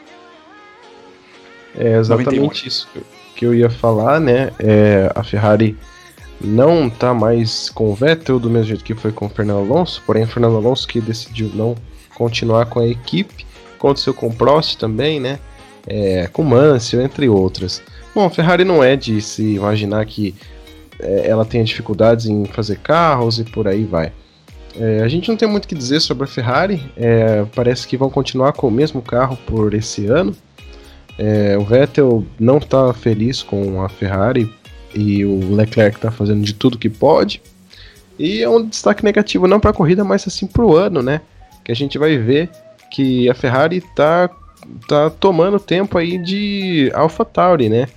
É 1.78 1.98
exatamente 1.98 2.36
91. 2.36 2.68
isso 2.68 2.88
que 3.36 3.46
eu 3.46 3.54
ia 3.54 3.70
falar, 3.70 4.20
né? 4.20 4.52
É, 4.60 5.12
a 5.16 5.24
Ferrari 5.24 5.78
não 6.40 6.90
tá 6.90 7.14
mais 7.14 7.70
com 7.70 7.92
o 7.92 7.96
Vettel 7.96 8.40
do 8.40 8.50
mesmo 8.50 8.68
jeito 8.68 8.84
que 8.84 8.96
foi 8.96 9.12
com 9.12 9.26
o 9.26 9.30
Fernando 9.30 9.60
Alonso, 9.60 10.02
porém 10.06 10.24
o 10.24 10.28
Fernando 10.28 10.58
Alonso 10.58 10.88
que 10.88 11.00
decidiu 11.00 11.50
não 11.54 11.76
continuar 12.16 12.66
com 12.66 12.80
a 12.80 12.88
equipe 12.88 13.46
aconteceu 13.82 14.14
com 14.14 14.28
o 14.28 14.34
Prost 14.34 14.78
também, 14.78 15.20
né? 15.20 15.40
É, 15.88 16.30
com 16.32 16.44
Mansell, 16.44 17.02
entre 17.02 17.28
outras. 17.28 17.82
Bom, 18.14 18.26
a 18.26 18.30
Ferrari 18.30 18.64
não 18.64 18.84
é 18.84 18.96
de 18.96 19.20
se 19.20 19.56
imaginar 19.56 20.06
que 20.06 20.36
é, 21.00 21.28
ela 21.28 21.44
tenha 21.44 21.64
dificuldades 21.64 22.28
em 22.28 22.46
fazer 22.46 22.78
carros 22.78 23.40
e 23.40 23.44
por 23.44 23.68
aí 23.68 23.84
vai. 23.84 24.14
É, 24.76 25.02
a 25.02 25.08
gente 25.08 25.30
não 25.30 25.36
tem 25.36 25.48
muito 25.48 25.66
o 25.66 25.68
que 25.68 25.76
dizer 25.76 26.00
sobre 26.00 26.24
a 26.24 26.28
Ferrari, 26.28 26.82
é, 26.96 27.46
parece 27.56 27.88
que 27.88 27.98
vão 27.98 28.10
continuar 28.10 28.54
com 28.54 28.68
o 28.68 28.72
mesmo 28.72 29.02
carro 29.02 29.38
por 29.46 29.74
esse 29.74 30.06
ano. 30.08 30.36
É, 31.18 31.58
o 31.58 31.64
Vettel 31.64 32.26
não 32.40 32.58
está 32.58 32.94
feliz 32.94 33.44
com 33.44 33.84
a 33.84 33.90
Ferrari 33.90 34.52
e 34.96 35.26
o 35.26 35.54
Leclerc 35.54 35.98
está 35.98 36.10
fazendo 36.10 36.44
de 36.44 36.54
tudo 36.54 36.78
que 36.78 36.90
pode. 36.90 37.42
E 38.18 38.42
é 38.42 38.50
um 38.50 38.66
destaque 38.66 39.04
negativo 39.04 39.48
não 39.48 39.60
para 39.60 39.72
a 39.72 39.74
corrida, 39.74 40.04
mas 40.04 40.28
assim 40.28 40.48
para 40.48 40.66
o 40.66 40.76
ano, 40.76 41.02
né? 41.02 41.22
Que 41.64 41.72
a 41.72 41.76
gente 41.76 41.98
vai 41.98 42.18
ver 42.18 42.50
que 42.92 43.30
a 43.30 43.34
Ferrari 43.34 43.82
tá, 43.96 44.30
tá 44.88 45.10
tomando 45.10 45.60
tempo 45.60 45.98
aí 45.98 46.18
de 46.18 46.92
Alpha 46.94 47.26
Tauri, 47.26 47.70
né? 47.70 47.88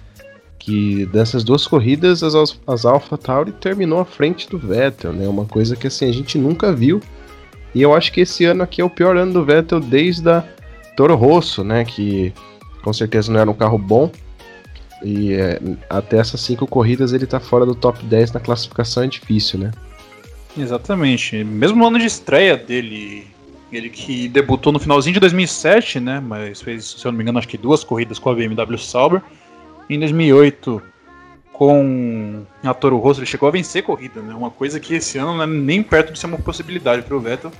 Que 0.59 1.05
dessas 1.07 1.45
duas 1.45 1.67
corridas 1.67 2.23
as, 2.23 2.59
as 2.67 2.85
Alpha 2.85 3.19
Tauri 3.19 3.53
terminou 3.53 4.01
à 4.01 4.05
frente 4.05 4.49
do 4.49 4.59
Vettel, 4.59 5.13
né? 5.13 5.29
Uma 5.29 5.45
coisa 5.45 5.77
que 5.77 5.87
assim 5.87 6.09
a 6.09 6.13
gente 6.13 6.39
nunca 6.39 6.73
viu. 6.73 7.03
E 7.75 7.83
eu 7.83 7.95
acho 7.95 8.13
que 8.13 8.21
esse 8.21 8.45
ano 8.45 8.63
aqui 8.63 8.81
é 8.81 8.85
o 8.85 8.91
pior 8.91 9.17
ano 9.17 9.33
do 9.33 9.45
Vettel 9.45 9.81
desde 9.81 10.29
a 10.29 10.45
Toro 10.97 11.15
Rosso, 11.17 11.63
né? 11.63 11.85
Que 11.85 12.33
com 12.83 12.93
certeza 12.93 13.33
não 13.33 13.41
era 13.41 13.51
um 13.51 13.55
carro 13.55 13.79
bom. 13.79 14.11
E 15.03 15.35
é, 15.35 15.61
até 15.91 16.19
essas 16.19 16.41
cinco 16.41 16.67
corridas 16.67 17.13
ele 17.13 17.27
tá 17.27 17.39
fora 17.39 17.67
do 17.67 17.75
top 17.75 18.03
10 18.05 18.33
na 18.33 18.41
classificação 18.41 19.03
é 19.03 19.07
difícil, 19.07 19.59
né? 19.59 19.71
Exatamente. 20.57 21.45
Mesmo 21.45 21.77
no 21.77 21.87
ano 21.87 21.99
de 21.99 22.07
estreia 22.07 22.57
dele 22.57 23.27
ele 23.77 23.91
que 23.91 24.29
debutou 24.29 24.73
no 24.73 24.79
finalzinho 24.79 25.15
de 25.15 25.21
2007, 25.21 26.01
né? 26.01 26.21
Mas 26.21 26.63
fez, 26.63 26.85
se 26.85 27.05
eu 27.05 27.11
não 27.11 27.17
me 27.19 27.25
engano, 27.25 27.39
acho 27.39 27.49
que 27.49 27.59
duas 27.59 27.83
corridas 27.83 28.19
com 28.19 28.31
a 28.31 28.35
BMW 28.35 28.79
Sauber. 28.79 29.21
Em 29.89 29.99
2008, 29.99 30.83
com 31.53 32.45
a 32.65 32.75
Toro 32.75 32.99
Rosso, 32.99 33.21
ele 33.21 33.27
chegou 33.27 33.49
a 33.49 33.53
vencer 33.53 33.83
corrida, 33.83 34.21
né? 34.21 34.35
Uma 34.35 34.51
coisa 34.51 34.81
que 34.81 34.95
esse 34.95 35.19
ano 35.19 35.37
não 35.37 35.43
é 35.45 35.47
nem 35.47 35.83
perto 35.83 36.13
de 36.13 36.19
ser 36.19 36.27
uma 36.27 36.39
possibilidade 36.39 37.03
para 37.03 37.17
o 37.17 37.21
Vettel. 37.21 37.53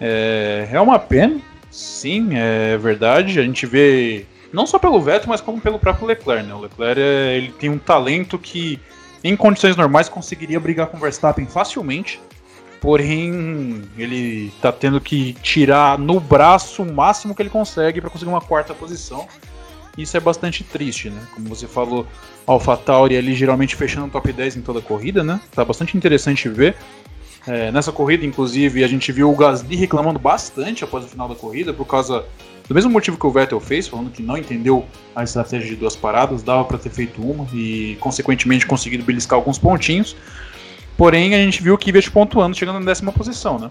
É, 0.00 0.68
é 0.70 0.80
uma 0.80 0.98
pena, 0.98 1.40
sim, 1.70 2.30
é 2.32 2.76
verdade. 2.78 3.38
A 3.38 3.42
gente 3.42 3.66
vê 3.66 4.26
Não 4.52 4.66
só 4.66 4.78
pelo 4.78 5.00
Vettel, 5.00 5.28
mas 5.28 5.40
como 5.40 5.60
pelo 5.60 5.78
próprio 5.78 6.06
Leclerc. 6.06 6.46
Né? 6.46 6.54
O 6.54 6.60
Leclerc 6.60 7.00
é, 7.00 7.36
ele 7.36 7.52
tem 7.52 7.70
um 7.70 7.78
talento 7.78 8.38
que, 8.38 8.78
em 9.22 9.36
condições 9.36 9.76
normais, 9.76 10.08
conseguiria 10.08 10.60
brigar 10.60 10.86
com 10.86 10.96
o 10.96 11.00
Verstappen 11.00 11.46
facilmente. 11.46 12.20
Porém, 12.80 13.82
ele 13.98 14.52
está 14.54 14.72
tendo 14.72 15.00
que 15.00 15.34
tirar 15.34 15.98
no 15.98 16.18
braço 16.18 16.82
o 16.82 16.92
máximo 16.92 17.34
que 17.34 17.42
ele 17.42 17.50
consegue 17.50 18.00
para 18.00 18.08
conseguir 18.08 18.30
uma 18.30 18.40
quarta 18.40 18.72
posição. 18.72 19.26
Isso 19.98 20.16
é 20.16 20.20
bastante 20.20 20.64
triste, 20.64 21.10
né? 21.10 21.20
Como 21.34 21.48
você 21.48 21.66
falou, 21.66 22.06
AlphaTauri 22.46 23.16
ali 23.16 23.34
geralmente 23.34 23.76
fechando 23.76 24.06
o 24.06 24.10
top 24.10 24.32
10 24.32 24.56
em 24.56 24.62
toda 24.62 24.78
a 24.78 24.82
corrida, 24.82 25.22
né? 25.22 25.40
Tá 25.52 25.64
bastante 25.64 25.96
interessante 25.96 26.48
ver. 26.48 26.76
É, 27.46 27.70
nessa 27.72 27.90
corrida, 27.90 28.24
inclusive, 28.24 28.84
a 28.84 28.88
gente 28.88 29.10
viu 29.12 29.30
o 29.30 29.36
Gasly 29.36 29.76
reclamando 29.76 30.18
bastante 30.18 30.84
após 30.84 31.04
o 31.04 31.08
final 31.08 31.28
da 31.28 31.34
corrida, 31.34 31.72
por 31.72 31.86
causa 31.86 32.24
do 32.68 32.74
mesmo 32.74 32.90
motivo 32.90 33.18
que 33.18 33.26
o 33.26 33.30
Vettel 33.30 33.58
fez, 33.58 33.88
falando 33.88 34.10
que 34.10 34.22
não 34.22 34.36
entendeu 34.36 34.86
a 35.16 35.24
estratégia 35.24 35.68
de 35.68 35.76
duas 35.76 35.96
paradas, 35.96 36.42
dava 36.42 36.64
para 36.64 36.78
ter 36.78 36.90
feito 36.90 37.20
uma 37.20 37.46
e, 37.52 37.96
consequentemente, 37.98 38.66
conseguido 38.66 39.02
beliscar 39.02 39.38
alguns 39.38 39.58
pontinhos. 39.58 40.14
Porém, 40.96 41.34
a 41.34 41.38
gente 41.38 41.62
viu 41.62 41.74
o 41.74 41.78
Kvyat 41.78 42.10
pontuando, 42.10 42.56
chegando 42.56 42.78
na 42.78 42.84
décima 42.84 43.10
posição, 43.10 43.58
né? 43.58 43.70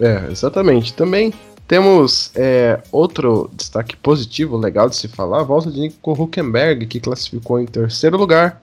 É, 0.00 0.30
exatamente. 0.30 0.94
Também 0.94 1.34
temos 1.68 2.32
é, 2.34 2.80
outro 2.90 3.50
destaque 3.52 3.94
positivo, 3.94 4.56
legal 4.56 4.88
de 4.88 4.96
se 4.96 5.06
falar, 5.06 5.40
a 5.40 5.44
volta 5.44 5.70
de 5.70 5.78
Nico 5.78 6.12
Huckenberg, 6.12 6.86
que 6.86 6.98
classificou 6.98 7.60
em 7.60 7.66
terceiro 7.66 8.16
lugar. 8.16 8.62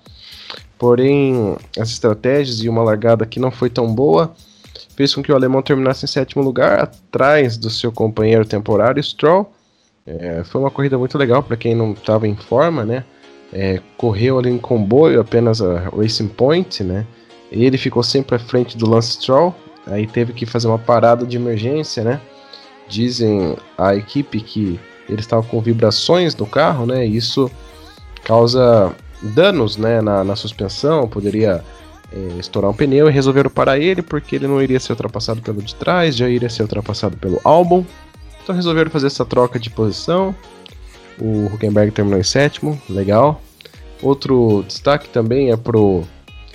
Porém, 0.78 1.56
as 1.80 1.90
estratégias 1.92 2.64
e 2.64 2.68
uma 2.68 2.82
largada 2.82 3.26
que 3.26 3.40
não 3.40 3.52
foi 3.52 3.70
tão 3.70 3.94
boa 3.94 4.34
fez 4.96 5.14
com 5.14 5.22
que 5.22 5.32
o 5.32 5.36
alemão 5.36 5.62
terminasse 5.62 6.06
em 6.06 6.08
sétimo 6.08 6.44
lugar, 6.44 6.80
atrás 6.80 7.58
do 7.58 7.70
seu 7.70 7.92
companheiro 7.92 8.44
temporário 8.44 9.02
Stroll. 9.04 9.54
É, 10.08 10.44
foi 10.44 10.62
uma 10.62 10.72
corrida 10.72 10.98
muito 10.98 11.16
legal 11.18 11.44
para 11.44 11.56
quem 11.56 11.76
não 11.76 11.92
estava 11.92 12.28
em 12.28 12.36
forma, 12.36 12.84
né? 12.84 13.04
É, 13.54 13.82
correu 13.98 14.40
ali 14.40 14.50
em 14.50 14.58
comboio 14.58 15.22
apenas 15.22 15.62
a 15.62 15.90
Racing 15.90 16.30
Point, 16.30 16.84
né? 16.84 17.06
E 17.52 17.66
ele 17.66 17.78
ficou 17.78 18.02
sempre 18.02 18.36
à 18.36 18.40
frente 18.40 18.76
do 18.76 18.90
Lance 18.90 19.12
Stroll. 19.12 19.54
Aí 19.86 20.08
teve 20.08 20.34
que 20.34 20.46
fazer 20.46 20.68
uma 20.68 20.80
parada 20.80 21.26
de 21.26 21.38
emergência, 21.38 22.04
né? 22.04 22.20
Dizem 22.88 23.56
a 23.78 23.96
equipe 23.96 24.40
que 24.42 24.80
ele 25.10 25.20
estava 25.20 25.44
com 25.44 25.60
vibrações 25.62 26.36
no 26.36 26.46
carro, 26.46 26.86
né? 26.86 27.06
E 27.06 27.16
isso 27.16 27.50
causa 28.24 28.94
danos, 29.22 29.78
né? 29.78 30.02
Na, 30.02 30.24
na 30.24 30.36
suspensão, 30.36 31.08
poderia 31.08 31.64
é, 32.12 32.40
estourar 32.40 32.70
um 32.70 32.74
pneu 32.74 33.10
e 33.10 33.12
resolveram 33.12 33.50
parar 33.50 33.80
ele 33.80 34.02
porque 34.02 34.36
ele 34.36 34.48
não 34.48 34.62
iria 34.62 34.80
ser 34.80 34.94
ultrapassado 34.94 35.42
pelo 35.42 35.62
de 35.62 35.76
trás, 35.76 36.16
já 36.16 36.30
iria 36.30 36.50
ser 36.50 36.64
ultrapassado 36.64 37.18
pelo 37.18 37.40
álbum. 37.44 37.84
Então 38.44 38.56
resolveram 38.56 38.92
fazer 38.92 39.08
essa 39.08 39.26
troca 39.26 39.60
de 39.60 39.70
posição. 39.70 40.36
O 41.20 41.46
Huckenberg 41.48 41.92
terminou 41.92 42.20
em 42.20 42.24
sétimo, 42.24 42.80
legal. 42.90 43.42
Outro 44.02 44.64
destaque 44.68 45.10
também 45.10 45.52
é 45.52 45.58
pro 45.58 46.04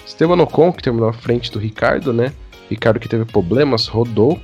Esteban 0.06 0.40
Ocon, 0.42 0.72
que 0.72 0.82
terminou 0.82 1.08
à 1.08 1.12
frente 1.12 1.50
do 1.50 1.58
Ricardo, 1.58 2.12
né? 2.12 2.32
Ricardo 2.68 3.00
que 3.00 3.08
teve 3.08 3.24
problemas, 3.24 3.86
rodou, 3.86 4.38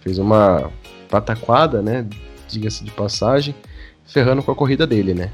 fez 0.00 0.18
uma 0.18 0.70
pataquada, 1.08 1.82
né? 1.82 2.06
Diga-se 2.48 2.84
de 2.84 2.90
passagem, 2.90 3.54
ferrando 4.06 4.42
com 4.42 4.52
a 4.52 4.54
corrida 4.54 4.86
dele, 4.86 5.14
né? 5.14 5.30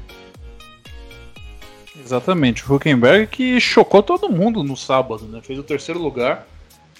Exatamente, 2.03 2.69
o 2.69 2.75
Huckenberg 2.75 3.27
que 3.27 3.59
chocou 3.59 4.03
todo 4.03 4.29
mundo 4.29 4.63
no 4.63 4.75
sábado, 4.75 5.25
né? 5.25 5.41
Fez 5.41 5.57
o 5.57 5.63
terceiro 5.63 6.01
lugar 6.01 6.47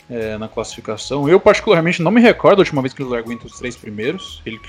é, 0.09 0.37
na 0.37 0.47
classificação. 0.47 1.27
Eu, 1.27 1.39
particularmente, 1.39 2.01
não 2.01 2.11
me 2.11 2.21
recordo 2.21 2.59
a 2.59 2.61
última 2.61 2.81
vez 2.81 2.93
que 2.93 3.01
ele 3.01 3.09
largou 3.09 3.33
entre 3.33 3.47
os 3.47 3.57
três 3.57 3.75
primeiros. 3.75 4.41
Ele, 4.45 4.59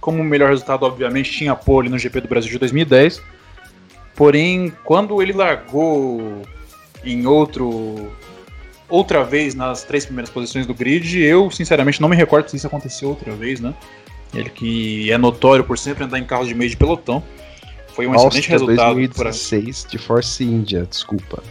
como 0.00 0.22
melhor 0.22 0.50
resultado, 0.50 0.84
obviamente, 0.84 1.32
tinha 1.32 1.54
pole 1.54 1.88
no 1.88 1.98
GP 1.98 2.20
do 2.22 2.28
Brasil 2.28 2.50
de 2.50 2.58
2010. 2.58 3.22
Porém, 4.14 4.72
quando 4.84 5.20
ele 5.22 5.32
largou 5.32 6.42
em 7.04 7.26
outro 7.26 8.12
outra 8.92 9.24
vez 9.24 9.54
nas 9.54 9.82
três 9.82 10.04
primeiras 10.04 10.30
posições 10.30 10.66
do 10.66 10.74
grid, 10.74 11.18
eu 11.18 11.50
sinceramente 11.50 12.00
não 12.00 12.08
me 12.08 12.14
recordo 12.14 12.48
se 12.48 12.56
isso 12.56 12.66
aconteceu 12.66 13.08
outra 13.08 13.32
vez, 13.32 13.58
né? 13.58 13.74
Ele 14.34 14.50
que 14.50 15.10
é 15.10 15.16
notório 15.16 15.64
por 15.64 15.78
sempre 15.78 16.04
andar 16.04 16.18
em 16.18 16.24
carros 16.24 16.46
de 16.46 16.54
meio 16.54 16.70
de 16.70 16.76
pelotão. 16.76 17.22
Foi 17.94 18.06
um 18.06 18.12
Áustria 18.12 18.40
excelente 18.40 18.50
resultado. 18.50 18.94
2016 18.94 19.82
pra... 19.82 19.90
de 19.90 19.98
Force 19.98 20.44
India, 20.44 20.86
desculpa. 20.88 21.42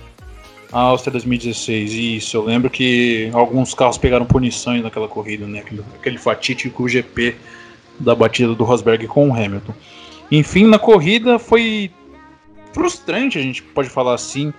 A 0.72 0.80
Áustria 0.80 1.12
2016, 1.14 1.92
isso. 1.94 2.38
Eu 2.38 2.44
lembro 2.44 2.70
que 2.70 3.30
alguns 3.34 3.74
carros 3.74 3.98
pegaram 3.98 4.26
punições 4.26 4.82
naquela 4.82 5.08
corrida, 5.08 5.46
né? 5.46 5.60
Aquele, 5.60 5.84
aquele 6.00 6.18
fatídico 6.18 6.88
GP 6.88 7.36
da 8.00 8.16
batida 8.16 8.56
do 8.56 8.64
Rosberg 8.64 9.08
com 9.08 9.30
o 9.30 9.34
Hamilton. 9.34 9.74
Enfim, 10.32 10.66
na 10.66 10.80
corrida 10.80 11.38
foi 11.38 11.92
frustrante, 12.74 13.38
a 13.38 13.42
gente 13.42 13.62
pode 13.62 13.90
falar 13.90 14.14
assim, 14.14 14.54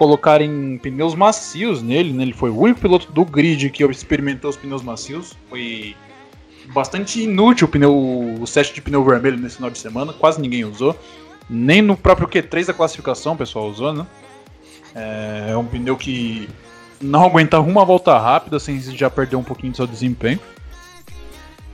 colocarem 0.00 0.78
pneus 0.78 1.14
macios 1.14 1.82
nele, 1.82 2.14
né? 2.14 2.22
Ele 2.22 2.32
foi 2.32 2.48
o 2.48 2.58
único 2.58 2.80
piloto 2.80 3.12
do 3.12 3.22
grid 3.22 3.68
que 3.68 3.84
experimentou 3.84 4.48
os 4.48 4.56
pneus 4.56 4.82
macios. 4.82 5.36
Foi 5.50 5.94
bastante 6.72 7.20
inútil 7.20 7.66
o 7.66 7.70
pneu, 7.70 7.94
o 8.40 8.46
set 8.46 8.72
de 8.72 8.80
pneu 8.80 9.04
vermelho 9.04 9.36
nesse 9.36 9.56
final 9.56 9.68
de 9.68 9.78
semana, 9.78 10.14
quase 10.14 10.40
ninguém 10.40 10.64
usou. 10.64 10.98
Nem 11.50 11.82
no 11.82 11.98
próprio 11.98 12.26
Q3 12.26 12.68
da 12.68 12.72
classificação 12.72 13.34
o 13.34 13.36
pessoal 13.36 13.68
usou, 13.68 13.92
né? 13.92 14.06
É, 14.94 15.54
um 15.54 15.66
pneu 15.66 15.98
que 15.98 16.48
não 16.98 17.26
aguenta 17.26 17.60
uma 17.60 17.84
volta 17.84 18.18
rápida 18.18 18.58
sem 18.58 18.80
já 18.80 19.10
perder 19.10 19.36
um 19.36 19.44
pouquinho 19.44 19.72
do 19.72 19.76
seu 19.76 19.86
desempenho. 19.86 20.40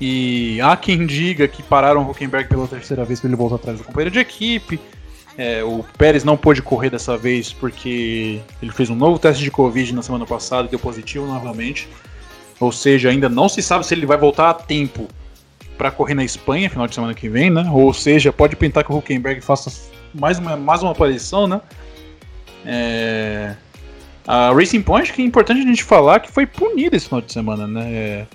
E 0.01 0.61
há 0.61 0.77
quem 0.77 1.07
diga 1.07 1.47
que 1.47 1.63
pararam 1.63 2.03
o 2.03 2.11
Huckenberg 2.11 2.49
pela 2.49 2.67
terceira 2.67 3.05
vez 3.05 3.21
para 3.21 3.29
ele 3.29 3.37
voltar 3.37 3.55
atrás 3.55 3.79
do 3.79 3.85
companheiro 3.85 4.11
de 4.11 4.19
equipe. 4.19 4.81
É, 5.39 5.63
o 5.63 5.85
Pérez 5.99 6.25
não 6.25 6.37
pôde 6.37 6.63
correr 6.63 6.89
dessa 6.89 7.17
vez 7.17 7.53
porque 7.53 8.41
ele 8.63 8.73
fez 8.73 8.89
um 8.89 8.95
novo 8.95 9.19
teste 9.19 9.43
de 9.43 9.51
Covid 9.51 9.95
na 9.95 10.03
semana 10.03 10.25
passada 10.25 10.67
e 10.67 10.71
deu 10.71 10.79
positivo 10.79 11.27
novamente. 11.27 11.89
Ou 12.59 12.73
seja, 12.73 13.11
ainda 13.11 13.29
não 13.29 13.49
se 13.49 13.63
sabe 13.63 13.87
se 13.87 13.93
ele 13.93 14.07
vai 14.07 14.17
voltar 14.17 14.49
a 14.49 14.55
tempo 14.55 15.07
para 15.77 15.91
correr 15.91 16.15
na 16.15 16.25
Espanha 16.25 16.71
final 16.71 16.87
de 16.87 16.95
semana 16.95 17.13
que 17.13 17.29
vem, 17.29 17.51
né? 17.51 17.69
Ou 17.71 17.93
seja, 17.93 18.33
pode 18.33 18.57
pintar 18.57 18.83
que 18.83 18.91
o 18.91 18.97
Huckenberg 18.97 19.43
faça 19.43 19.71
mais 20.15 20.39
uma, 20.39 20.57
mais 20.57 20.83
uma 20.83 20.93
aparição, 20.93 21.47
né? 21.47 21.61
É... 22.65 23.55
A 24.27 24.53
Racing 24.53 24.83
Point, 24.83 25.13
que 25.13 25.21
é 25.21 25.25
importante 25.25 25.61
a 25.61 25.67
gente 25.67 25.85
falar, 25.85 26.21
que 26.21 26.33
foi 26.33 26.47
punida 26.47 26.97
esse 26.97 27.07
final 27.07 27.21
de 27.21 27.31
semana, 27.31 27.67
né? 27.67 27.93
É... 27.93 28.27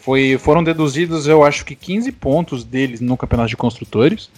Foi, 0.00 0.38
foram 0.38 0.64
deduzidos, 0.64 1.26
eu 1.26 1.44
acho 1.44 1.64
que 1.66 1.74
15 1.74 2.12
pontos 2.12 2.64
deles 2.64 3.00
no 3.00 3.16
campeonato 3.16 3.50
de 3.50 3.56
construtores 3.56 4.30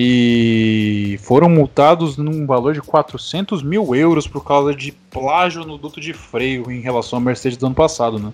e 0.00 1.18
foram 1.24 1.48
multados 1.50 2.16
num 2.16 2.46
valor 2.46 2.72
de 2.72 2.80
400 2.80 3.64
mil 3.64 3.96
euros 3.96 4.28
por 4.28 4.44
causa 4.44 4.72
de 4.72 4.92
plágio 4.92 5.64
no 5.64 5.76
duto 5.76 6.00
de 6.00 6.12
freio 6.12 6.70
em 6.70 6.80
relação 6.80 7.18
à 7.18 7.20
Mercedes 7.20 7.58
do 7.58 7.66
ano 7.66 7.74
passado, 7.74 8.16
né? 8.16 8.32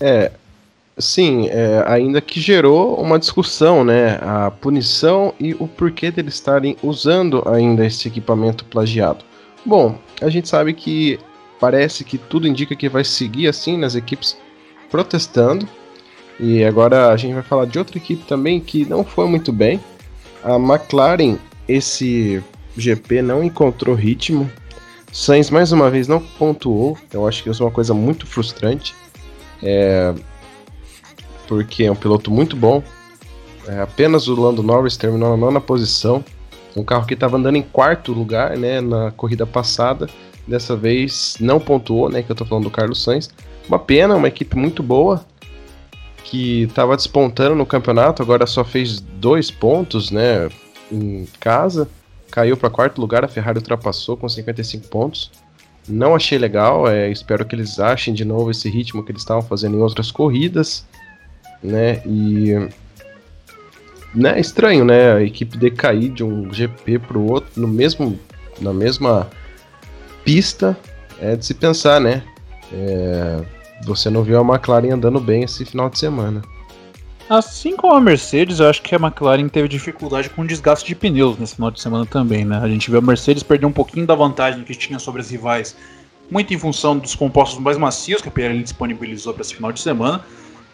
É, 0.00 0.32
sim, 0.98 1.46
é, 1.46 1.84
ainda 1.86 2.20
que 2.20 2.40
gerou 2.40 3.00
uma 3.00 3.20
discussão, 3.20 3.84
né? 3.84 4.18
A 4.20 4.50
punição 4.50 5.32
e 5.38 5.54
o 5.54 5.68
porquê 5.68 6.10
deles 6.10 6.34
estarem 6.34 6.76
usando 6.82 7.44
ainda 7.48 7.86
esse 7.86 8.08
equipamento 8.08 8.64
plagiado. 8.64 9.24
Bom, 9.64 9.96
a 10.20 10.28
gente 10.28 10.48
sabe 10.48 10.74
que 10.74 11.20
parece 11.60 12.02
que 12.02 12.18
tudo 12.18 12.48
indica 12.48 12.74
que 12.74 12.88
vai 12.88 13.04
seguir 13.04 13.46
assim 13.46 13.78
nas 13.78 13.94
equipes 13.94 14.36
protestando. 14.90 15.68
E 16.40 16.64
agora 16.64 17.08
a 17.08 17.16
gente 17.16 17.34
vai 17.34 17.42
falar 17.42 17.64
de 17.66 17.78
outra 17.78 17.98
equipe 17.98 18.24
também 18.24 18.60
que 18.60 18.84
não 18.84 19.04
foi 19.04 19.26
muito 19.26 19.52
bem. 19.52 19.80
A 20.44 20.56
McLaren, 20.56 21.36
esse 21.66 22.42
GP 22.76 23.22
não 23.22 23.42
encontrou 23.42 23.94
ritmo. 23.94 24.48
Sainz 25.12 25.50
mais 25.50 25.72
uma 25.72 25.90
vez 25.90 26.06
não 26.06 26.20
pontuou. 26.20 26.96
Eu 27.12 27.26
acho 27.26 27.42
que 27.42 27.50
isso 27.50 27.62
é 27.62 27.66
uma 27.66 27.72
coisa 27.72 27.92
muito 27.92 28.26
frustrante. 28.26 28.94
É, 29.62 30.14
porque 31.48 31.84
é 31.84 31.90
um 31.90 31.96
piloto 31.96 32.30
muito 32.30 32.54
bom. 32.54 32.82
É, 33.66 33.80
apenas 33.80 34.28
o 34.28 34.40
Lando 34.40 34.62
Norris 34.62 34.96
terminou 34.96 35.30
na 35.30 35.36
nona 35.36 35.60
posição. 35.60 36.24
Um 36.76 36.84
carro 36.84 37.06
que 37.06 37.14
estava 37.14 37.36
andando 37.36 37.56
em 37.56 37.62
quarto 37.62 38.12
lugar 38.12 38.56
né, 38.56 38.80
na 38.80 39.10
corrida 39.10 39.44
passada. 39.44 40.08
Dessa 40.46 40.76
vez 40.76 41.36
não 41.40 41.58
pontuou, 41.58 42.08
né? 42.08 42.22
Que 42.22 42.30
eu 42.30 42.34
estou 42.34 42.46
falando 42.46 42.64
do 42.64 42.70
Carlos 42.70 43.02
Sainz. 43.02 43.28
Uma 43.68 43.78
pena, 43.78 44.14
uma 44.14 44.28
equipe 44.28 44.56
muito 44.56 44.82
boa. 44.82 45.26
Que 46.30 46.64
estava 46.64 46.96
despontando 46.96 47.54
no 47.54 47.64
campeonato, 47.64 48.22
agora 48.22 48.46
só 48.46 48.64
fez 48.64 49.00
dois 49.00 49.50
pontos, 49.50 50.10
né? 50.10 50.48
Em 50.90 51.26
casa. 51.40 51.88
Caiu 52.30 52.56
para 52.56 52.68
quarto 52.68 53.00
lugar, 53.00 53.24
a 53.24 53.28
Ferrari 53.28 53.58
ultrapassou 53.58 54.16
com 54.16 54.28
55 54.28 54.88
pontos. 54.88 55.30
Não 55.88 56.14
achei 56.14 56.36
legal, 56.36 56.86
é, 56.86 57.10
espero 57.10 57.46
que 57.46 57.54
eles 57.54 57.80
achem 57.80 58.12
de 58.12 58.24
novo 58.24 58.50
esse 58.50 58.68
ritmo 58.68 59.02
que 59.02 59.10
eles 59.10 59.22
estavam 59.22 59.42
fazendo 59.42 59.78
em 59.78 59.80
outras 59.80 60.10
corridas, 60.10 60.86
né? 61.62 62.02
E 62.04 62.68
né, 64.14 64.38
estranho, 64.38 64.84
né? 64.84 65.14
A 65.14 65.22
equipe 65.22 65.56
decair 65.56 66.10
de 66.10 66.22
um 66.22 66.52
GP 66.52 66.98
para 66.98 67.16
o 67.16 67.30
outro 67.30 67.60
no 67.60 67.66
mesmo, 67.66 68.18
na 68.60 68.72
mesma 68.72 69.28
pista, 70.24 70.76
é 71.20 71.36
de 71.36 71.46
se 71.46 71.54
pensar, 71.54 72.00
né? 72.00 72.22
É, 72.72 73.42
você 73.82 74.10
não 74.10 74.22
viu 74.22 74.38
a 74.38 74.42
McLaren 74.42 74.92
andando 74.92 75.20
bem 75.20 75.42
esse 75.42 75.64
final 75.64 75.88
de 75.88 75.98
semana. 75.98 76.42
Assim 77.28 77.76
como 77.76 77.94
a 77.94 78.00
Mercedes, 78.00 78.58
eu 78.58 78.68
acho 78.70 78.80
que 78.80 78.94
a 78.94 78.98
McLaren 78.98 79.48
teve 79.48 79.68
dificuldade 79.68 80.30
com 80.30 80.40
o 80.40 80.46
desgaste 80.46 80.86
de 80.86 80.94
pneus 80.94 81.36
nesse 81.38 81.56
final 81.56 81.70
de 81.70 81.78
semana 81.78 82.06
também, 82.06 82.42
né? 82.42 82.58
A 82.62 82.68
gente 82.68 82.90
viu 82.90 82.98
a 82.98 83.02
Mercedes 83.02 83.42
perder 83.42 83.66
um 83.66 83.72
pouquinho 83.72 84.06
da 84.06 84.14
vantagem 84.14 84.64
que 84.64 84.74
tinha 84.74 84.98
sobre 84.98 85.20
as 85.20 85.30
rivais, 85.30 85.76
muito 86.30 86.54
em 86.54 86.58
função 86.58 86.96
dos 86.96 87.14
compostos 87.14 87.58
mais 87.58 87.76
macios 87.76 88.22
que 88.22 88.28
a 88.28 88.30
Pirelli 88.30 88.62
disponibilizou 88.62 89.34
para 89.34 89.42
esse 89.42 89.54
final 89.54 89.70
de 89.70 89.80
semana. 89.80 90.24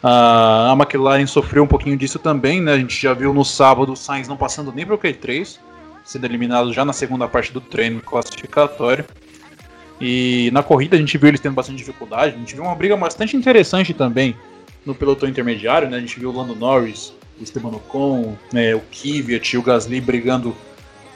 Uh, 0.04 0.70
a 0.70 0.76
McLaren 0.78 1.26
sofreu 1.26 1.64
um 1.64 1.66
pouquinho 1.66 1.96
disso 1.96 2.20
também, 2.20 2.60
né? 2.60 2.74
A 2.74 2.78
gente 2.78 3.00
já 3.02 3.12
viu 3.14 3.34
no 3.34 3.44
sábado 3.44 3.92
o 3.92 3.96
Sainz 3.96 4.28
não 4.28 4.36
passando 4.36 4.70
nem 4.70 4.86
para 4.86 4.94
o 4.94 4.98
Q3, 4.98 5.58
sendo 6.04 6.24
eliminado 6.24 6.72
já 6.72 6.84
na 6.84 6.92
segunda 6.92 7.26
parte 7.26 7.52
do 7.52 7.60
treino 7.60 8.00
classificatório. 8.00 9.04
E 10.00 10.50
na 10.52 10.62
corrida 10.62 10.96
a 10.96 10.98
gente 10.98 11.16
viu 11.16 11.28
eles 11.28 11.40
tendo 11.40 11.54
bastante 11.54 11.78
dificuldade, 11.78 12.34
a 12.34 12.38
gente 12.38 12.54
viu 12.54 12.64
uma 12.64 12.74
briga 12.74 12.96
bastante 12.96 13.36
interessante 13.36 13.94
também 13.94 14.36
no 14.84 14.94
pelotão 14.94 15.28
intermediário, 15.28 15.88
né? 15.88 15.96
A 15.96 16.00
gente 16.00 16.18
viu 16.18 16.30
o 16.30 16.36
Lando 16.36 16.54
Norris, 16.54 17.12
o 17.40 17.42
Esteban 17.42 17.70
Ocon, 17.70 18.36
né, 18.52 18.74
o 18.74 18.80
Kvyat 18.80 19.54
e 19.54 19.58
o 19.58 19.62
Gasly 19.62 20.00
brigando 20.00 20.54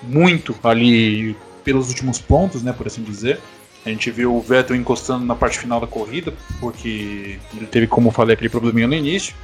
muito 0.02 0.54
ali 0.62 1.36
pelos 1.64 1.88
últimos 1.88 2.18
pontos, 2.18 2.62
né, 2.62 2.72
por 2.72 2.86
assim 2.86 3.02
dizer. 3.02 3.40
A 3.84 3.90
gente 3.90 4.10
viu 4.10 4.34
o 4.34 4.40
Vettel 4.40 4.76
encostando 4.76 5.24
na 5.24 5.34
parte 5.34 5.58
final 5.58 5.80
da 5.80 5.86
corrida, 5.86 6.32
porque 6.60 7.38
ele 7.56 7.66
teve, 7.66 7.86
como 7.86 8.08
eu 8.08 8.12
falei, 8.12 8.34
aquele 8.34 8.48
probleminha 8.48 8.86
no 8.86 8.94
início. 8.94 9.34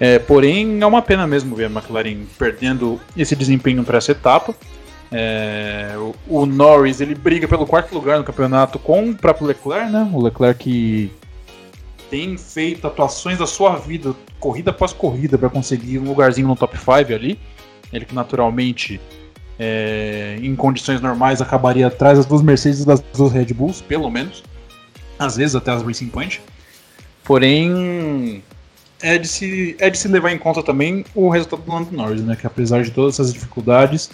É, 0.00 0.18
porém, 0.18 0.80
é 0.80 0.86
uma 0.86 1.02
pena 1.02 1.26
mesmo 1.26 1.54
ver 1.54 1.66
a 1.66 1.70
McLaren 1.70 2.24
perdendo 2.38 3.00
esse 3.16 3.36
desempenho 3.36 3.84
para 3.84 3.98
essa 3.98 4.12
etapa. 4.12 4.54
É, 5.12 5.92
o, 5.96 6.14
o, 6.26 6.46
Norris 6.46 7.02
ele 7.02 7.14
briga 7.14 7.46
pelo 7.46 7.66
quarto 7.66 7.94
lugar 7.94 8.16
no 8.18 8.24
campeonato 8.24 8.78
com 8.78 9.10
o 9.10 9.14
próprio 9.14 9.46
Leclerc, 9.46 9.92
né? 9.92 10.10
O 10.12 10.22
Leclerc 10.22 10.64
que 10.64 11.12
tem 12.08 12.36
feito 12.38 12.86
atuações 12.86 13.38
da 13.38 13.46
sua 13.46 13.76
vida, 13.76 14.14
corrida 14.40 14.70
após 14.70 14.92
corrida, 14.92 15.36
para 15.36 15.50
conseguir 15.50 15.98
um 15.98 16.04
lugarzinho 16.04 16.48
no 16.48 16.56
top 16.56 16.78
5 16.78 16.90
ali. 17.12 17.38
Ele 17.92 18.06
que 18.06 18.14
naturalmente, 18.14 19.00
é, 19.58 20.38
em 20.42 20.56
condições 20.56 21.00
normais, 21.00 21.42
acabaria 21.42 21.86
atrás 21.86 22.16
das 22.16 22.26
duas 22.26 22.40
Mercedes 22.40 22.80
e 22.80 22.86
das 22.86 23.00
duas 23.00 23.32
Red 23.32 23.52
Bulls, 23.54 23.82
pelo 23.82 24.10
menos. 24.10 24.42
Às 25.18 25.36
vezes 25.36 25.54
até 25.54 25.72
as 25.72 25.82
Racing 25.82 26.08
Point. 26.08 26.40
Porém, 27.22 28.42
é 29.02 29.18
de, 29.18 29.28
se, 29.28 29.76
é 29.78 29.90
de 29.90 29.98
se 29.98 30.08
levar 30.08 30.32
em 30.32 30.38
conta 30.38 30.62
também 30.62 31.04
o 31.14 31.28
resultado 31.28 31.62
do 31.62 31.72
Lando 31.72 31.92
Norris, 31.92 32.22
né? 32.22 32.34
Que 32.34 32.46
apesar 32.46 32.82
de 32.82 32.90
todas 32.90 33.14
essas 33.14 33.32
dificuldades, 33.32 34.10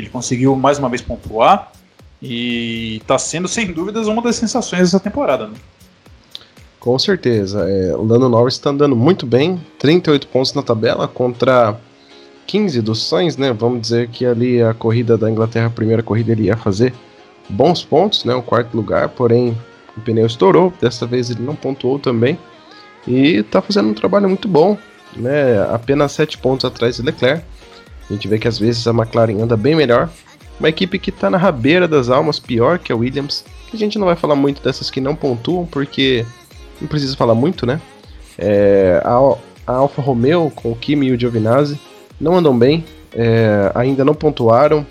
ele 0.00 0.08
conseguiu 0.08 0.54
mais 0.56 0.78
uma 0.78 0.88
vez 0.88 1.02
pontuar. 1.02 1.72
E 2.20 2.96
está 2.96 3.18
sendo, 3.18 3.46
sem 3.46 3.70
dúvidas, 3.72 4.06
uma 4.06 4.22
das 4.22 4.36
sensações 4.36 4.82
dessa 4.82 4.98
temporada. 4.98 5.48
Né? 5.48 5.54
Com 6.80 6.98
certeza. 6.98 7.68
É, 7.68 7.94
o 7.94 8.02
Lando 8.04 8.28
Norris 8.28 8.54
está 8.54 8.70
andando 8.70 8.96
muito 8.96 9.26
bem, 9.26 9.60
38 9.78 10.26
pontos 10.28 10.54
na 10.54 10.62
tabela 10.62 11.06
contra 11.06 11.78
15 12.46 12.80
dos 12.80 13.06
Sainz, 13.06 13.36
né? 13.36 13.52
Vamos 13.52 13.80
dizer 13.80 14.08
que 14.08 14.24
ali 14.24 14.62
a 14.62 14.72
corrida 14.72 15.18
da 15.18 15.30
Inglaterra, 15.30 15.66
a 15.66 15.70
primeira 15.70 16.02
corrida, 16.02 16.32
ele 16.32 16.44
ia 16.44 16.56
fazer 16.56 16.94
bons 17.48 17.82
pontos, 17.82 18.24
né? 18.24 18.34
O 18.34 18.42
quarto 18.42 18.74
lugar, 18.76 19.08
porém 19.08 19.56
o 19.96 20.00
pneu 20.00 20.26
estourou, 20.26 20.72
dessa 20.80 21.06
vez 21.06 21.28
ele 21.28 21.42
não 21.42 21.56
pontuou 21.56 21.98
também. 21.98 22.38
E 23.06 23.36
está 23.38 23.60
fazendo 23.60 23.88
um 23.88 23.94
trabalho 23.94 24.28
muito 24.28 24.48
bom, 24.48 24.78
né? 25.16 25.60
Apenas 25.72 26.12
7 26.12 26.38
pontos 26.38 26.64
atrás 26.64 26.96
de 26.96 27.02
Leclerc. 27.02 27.44
A 28.08 28.12
gente 28.12 28.28
vê 28.28 28.38
que 28.38 28.48
às 28.48 28.58
vezes 28.58 28.86
a 28.86 28.90
McLaren 28.90 29.40
anda 29.42 29.56
bem 29.56 29.74
melhor. 29.74 30.08
Uma 30.58 30.68
equipe 30.68 30.98
que 30.98 31.10
está 31.10 31.28
na 31.28 31.36
rabeira 31.36 31.86
das 31.86 32.08
almas, 32.08 32.38
pior 32.38 32.78
que 32.78 32.92
a 32.92 32.96
Williams. 32.96 33.44
Que 33.68 33.76
a 33.76 33.78
gente 33.78 33.98
não 33.98 34.06
vai 34.06 34.16
falar 34.16 34.36
muito 34.36 34.62
dessas 34.62 34.90
que 34.90 35.00
não 35.00 35.14
pontuam, 35.14 35.66
porque 35.66 36.24
não 36.80 36.88
precisa 36.88 37.16
falar 37.16 37.34
muito, 37.34 37.66
né? 37.66 37.80
É, 38.38 39.02
a, 39.04 39.36
a 39.66 39.72
Alfa 39.72 40.00
Romeo 40.00 40.52
com 40.54 40.70
o 40.70 40.76
Kimi 40.76 41.08
e 41.08 41.12
o 41.12 41.18
Giovinazzi 41.18 41.78
não 42.20 42.36
andam 42.36 42.56
bem, 42.56 42.84
é, 43.12 43.70
ainda 43.74 44.04
não 44.04 44.14
pontuaram. 44.14 44.86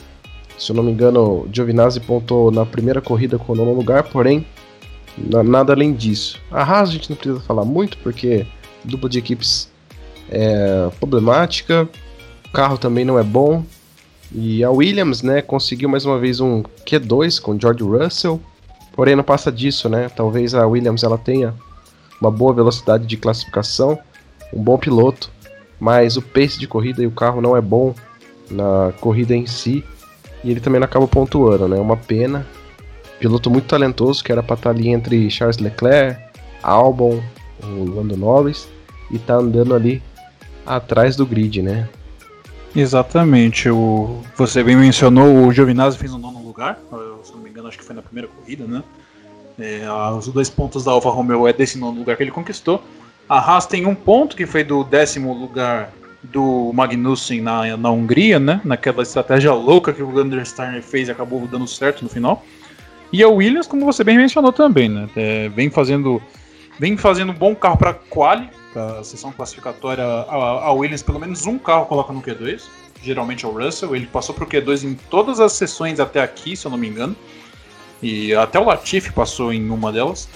Se 0.57 0.71
eu 0.71 0.75
não 0.75 0.83
me 0.83 0.91
engano, 0.91 1.47
Giovinazzi 1.51 1.99
pontuou 1.99 2.51
na 2.51 2.65
primeira 2.65 3.01
corrida 3.01 3.37
com 3.37 3.53
o 3.53 3.55
nono 3.55 3.73
lugar, 3.73 4.03
porém, 4.03 4.45
nada 5.17 5.73
além 5.73 5.93
disso. 5.93 6.41
A 6.51 6.63
Haas 6.63 6.89
a 6.89 6.91
gente 6.93 7.09
não 7.09 7.17
precisa 7.17 7.41
falar 7.41 7.65
muito, 7.65 7.97
porque 7.97 8.45
dupla 8.83 9.09
de 9.09 9.19
equipes 9.19 9.69
é 10.29 10.89
problemática, 10.99 11.87
carro 12.55 12.77
também 12.77 13.03
não 13.03 13.19
é 13.19 13.23
bom. 13.23 13.63
E 14.33 14.63
a 14.63 14.71
Williams, 14.71 15.21
né, 15.21 15.41
conseguiu 15.41 15.89
mais 15.89 16.05
uma 16.05 16.17
vez 16.17 16.39
um 16.39 16.63
Q2 16.85 17.39
com 17.39 17.59
George 17.59 17.83
Russell, 17.83 18.41
porém 18.93 19.15
não 19.15 19.23
passa 19.23 19.51
disso, 19.51 19.89
né? 19.89 20.09
Talvez 20.09 20.55
a 20.55 20.65
Williams 20.65 21.03
ela 21.03 21.17
tenha 21.17 21.53
uma 22.19 22.31
boa 22.31 22.53
velocidade 22.53 23.05
de 23.05 23.17
classificação, 23.17 23.99
um 24.53 24.63
bom 24.63 24.77
piloto, 24.77 25.29
mas 25.79 26.15
o 26.15 26.21
pace 26.21 26.57
de 26.57 26.67
corrida 26.67 27.03
e 27.03 27.07
o 27.07 27.11
carro 27.11 27.41
não 27.41 27.55
é 27.55 27.61
bom 27.61 27.93
na 28.49 28.93
corrida 28.99 29.35
em 29.35 29.45
si 29.45 29.83
e 30.43 30.51
ele 30.51 30.59
também 30.59 30.79
não 30.79 30.85
acaba 30.85 31.07
pontuando, 31.07 31.67
né? 31.67 31.77
Uma 31.77 31.97
pena. 31.97 32.47
Piloto 33.19 33.49
muito 33.49 33.67
talentoso 33.67 34.23
que 34.23 34.31
era 34.31 34.41
para 34.41 34.55
estar 34.55 34.73
tá 34.73 34.75
ali 34.75 34.89
entre 34.89 35.29
Charles 35.29 35.57
Leclerc, 35.57 36.21
Albon, 36.63 37.21
o 37.63 37.95
Lando 37.95 38.17
Norris 38.17 38.67
e 39.11 39.19
tá 39.19 39.35
andando 39.35 39.75
ali 39.75 40.01
atrás 40.65 41.15
do 41.15 41.25
grid, 41.25 41.61
né? 41.61 41.87
Exatamente. 42.75 43.69
O, 43.69 44.21
você 44.35 44.63
bem 44.63 44.75
mencionou, 44.75 45.47
o 45.47 45.51
Giovinazzi 45.51 45.97
fez 45.97 46.13
um 46.13 46.17
nono 46.17 46.43
lugar, 46.43 46.79
se 47.23 47.31
não 47.31 47.39
me 47.39 47.49
engano, 47.49 47.67
acho 47.67 47.77
que 47.77 47.83
foi 47.85 47.95
na 47.95 48.01
primeira 48.01 48.27
corrida, 48.27 48.65
né? 48.65 48.83
É, 49.57 49.85
os 50.17 50.27
dois 50.27 50.49
pontos 50.49 50.83
da 50.83 50.91
Alfa 50.91 51.09
Romeo 51.09 51.47
é 51.47 51.53
desse 51.53 51.77
nono 51.77 51.97
lugar 51.97 52.17
que 52.17 52.23
ele 52.23 52.31
conquistou. 52.31 52.83
A 53.27 53.39
Haas 53.39 53.65
tem 53.65 53.85
um 53.85 53.95
ponto 53.95 54.35
que 54.35 54.45
foi 54.45 54.63
do 54.63 54.83
décimo 54.83 55.33
lugar 55.33 55.91
do 56.21 56.71
Magnussen 56.73 57.41
na, 57.41 57.77
na 57.77 57.89
Hungria, 57.89 58.39
né? 58.39 58.59
Naquela 58.65 59.03
estratégia 59.03 59.53
louca 59.53 59.93
que 59.93 60.03
o 60.03 60.11
Gander 60.11 60.45
Steiner 60.45 60.83
fez 60.83 61.07
e 61.07 61.11
acabou 61.11 61.47
dando 61.47 61.67
certo 61.67 62.03
no 62.03 62.09
final. 62.09 62.43
E 63.13 63.23
a 63.23 63.29
Williams, 63.29 63.67
como 63.67 63.85
você 63.85 64.03
bem 64.03 64.17
mencionou 64.17 64.51
também, 64.51 64.89
né? 64.89 65.07
É, 65.15 65.49
vem 65.49 65.69
fazendo 65.69 66.21
vem 66.77 66.97
fazendo 66.97 67.31
um 67.31 67.35
bom 67.35 67.55
carro 67.55 67.77
para 67.77 67.93
quali, 67.93 68.49
para 68.75 68.99
a 68.99 69.03
sessão 69.05 69.31
classificatória. 69.31 70.03
A, 70.03 70.35
a, 70.35 70.71
Williams 70.73 71.01
pelo 71.01 71.17
menos 71.17 71.45
um 71.45 71.57
carro 71.57 71.85
coloca 71.85 72.11
no 72.11 72.21
Q2. 72.21 72.63
Geralmente 73.01 73.45
é 73.45 73.47
o 73.47 73.51
Russell. 73.51 73.95
Ele 73.95 74.05
passou 74.05 74.35
para 74.35 74.43
o 74.43 74.47
Q2 74.47 74.83
em 74.83 74.95
todas 75.09 75.39
as 75.39 75.53
sessões 75.53 76.01
até 76.01 76.21
aqui, 76.21 76.57
se 76.57 76.67
eu 76.67 76.71
não 76.71 76.77
me 76.77 76.89
engano. 76.89 77.15
E 78.03 78.35
até 78.35 78.59
o 78.59 78.65
Latifi 78.65 79.13
passou 79.13 79.53
em 79.53 79.69
uma 79.69 79.93
delas. 79.93 80.27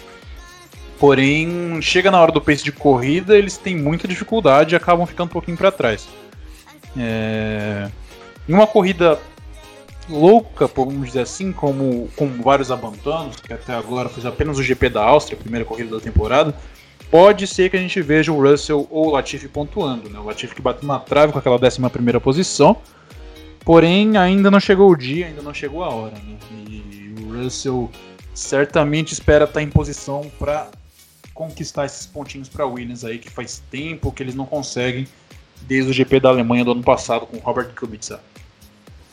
Porém, 0.97 1.81
chega 1.81 2.09
na 2.09 2.19
hora 2.19 2.31
do 2.31 2.41
pace 2.41 2.63
de 2.63 2.71
corrida, 2.71 3.37
eles 3.37 3.57
têm 3.57 3.75
muita 3.75 4.07
dificuldade 4.07 4.73
e 4.73 4.77
acabam 4.77 5.05
ficando 5.05 5.27
um 5.27 5.31
pouquinho 5.31 5.57
para 5.57 5.71
trás. 5.71 6.07
É... 6.97 7.89
Em 8.47 8.53
uma 8.53 8.67
corrida 8.67 9.19
louca, 10.09 10.67
vamos 10.67 11.07
dizer 11.07 11.21
assim, 11.21 11.51
como 11.51 12.09
com 12.15 12.27
vários 12.41 12.71
abandonos, 12.71 13.35
que 13.37 13.53
até 13.53 13.73
agora 13.73 14.09
fez 14.09 14.25
apenas 14.25 14.57
o 14.57 14.63
GP 14.63 14.89
da 14.89 15.03
Áustria, 15.03 15.37
a 15.37 15.41
primeira 15.41 15.65
corrida 15.65 15.95
da 15.95 16.01
temporada, 16.01 16.55
pode 17.11 17.47
ser 17.47 17.69
que 17.69 17.77
a 17.77 17.79
gente 17.79 18.01
veja 18.01 18.31
o 18.31 18.41
Russell 18.41 18.87
ou 18.89 19.07
o 19.07 19.11
Latifi 19.11 19.47
pontuando. 19.47 20.09
Né? 20.09 20.19
O 20.19 20.23
Latifi 20.23 20.55
que 20.55 20.61
bateu 20.61 20.87
na 20.87 20.99
trave 20.99 21.33
com 21.33 21.39
aquela 21.39 21.55
11 21.55 21.79
primeira 21.89 22.19
posição, 22.19 22.77
porém 23.65 24.17
ainda 24.17 24.49
não 24.49 24.59
chegou 24.59 24.89
o 24.91 24.95
dia, 24.95 25.27
ainda 25.27 25.41
não 25.41 25.53
chegou 25.53 25.83
a 25.83 25.89
hora. 25.89 26.13
Né? 26.13 26.37
E 26.69 27.15
Russell 27.29 27.89
certamente 28.33 29.13
espera 29.13 29.45
estar 29.45 29.61
em 29.61 29.69
posição 29.69 30.29
para 30.37 30.69
conquistar 31.33 31.85
esses 31.85 32.05
pontinhos 32.05 32.49
para 32.49 32.65
Williams 32.65 33.05
aí, 33.05 33.17
que 33.17 33.29
faz 33.29 33.63
tempo 33.71 34.11
que 34.11 34.21
eles 34.21 34.35
não 34.35 34.45
conseguem, 34.45 35.07
desde 35.61 35.89
o 35.89 35.93
GP 35.93 36.19
da 36.19 36.29
Alemanha 36.29 36.65
do 36.65 36.71
ano 36.71 36.83
passado 36.83 37.25
com 37.25 37.37
Robert 37.37 37.73
Kubica. 37.75 38.19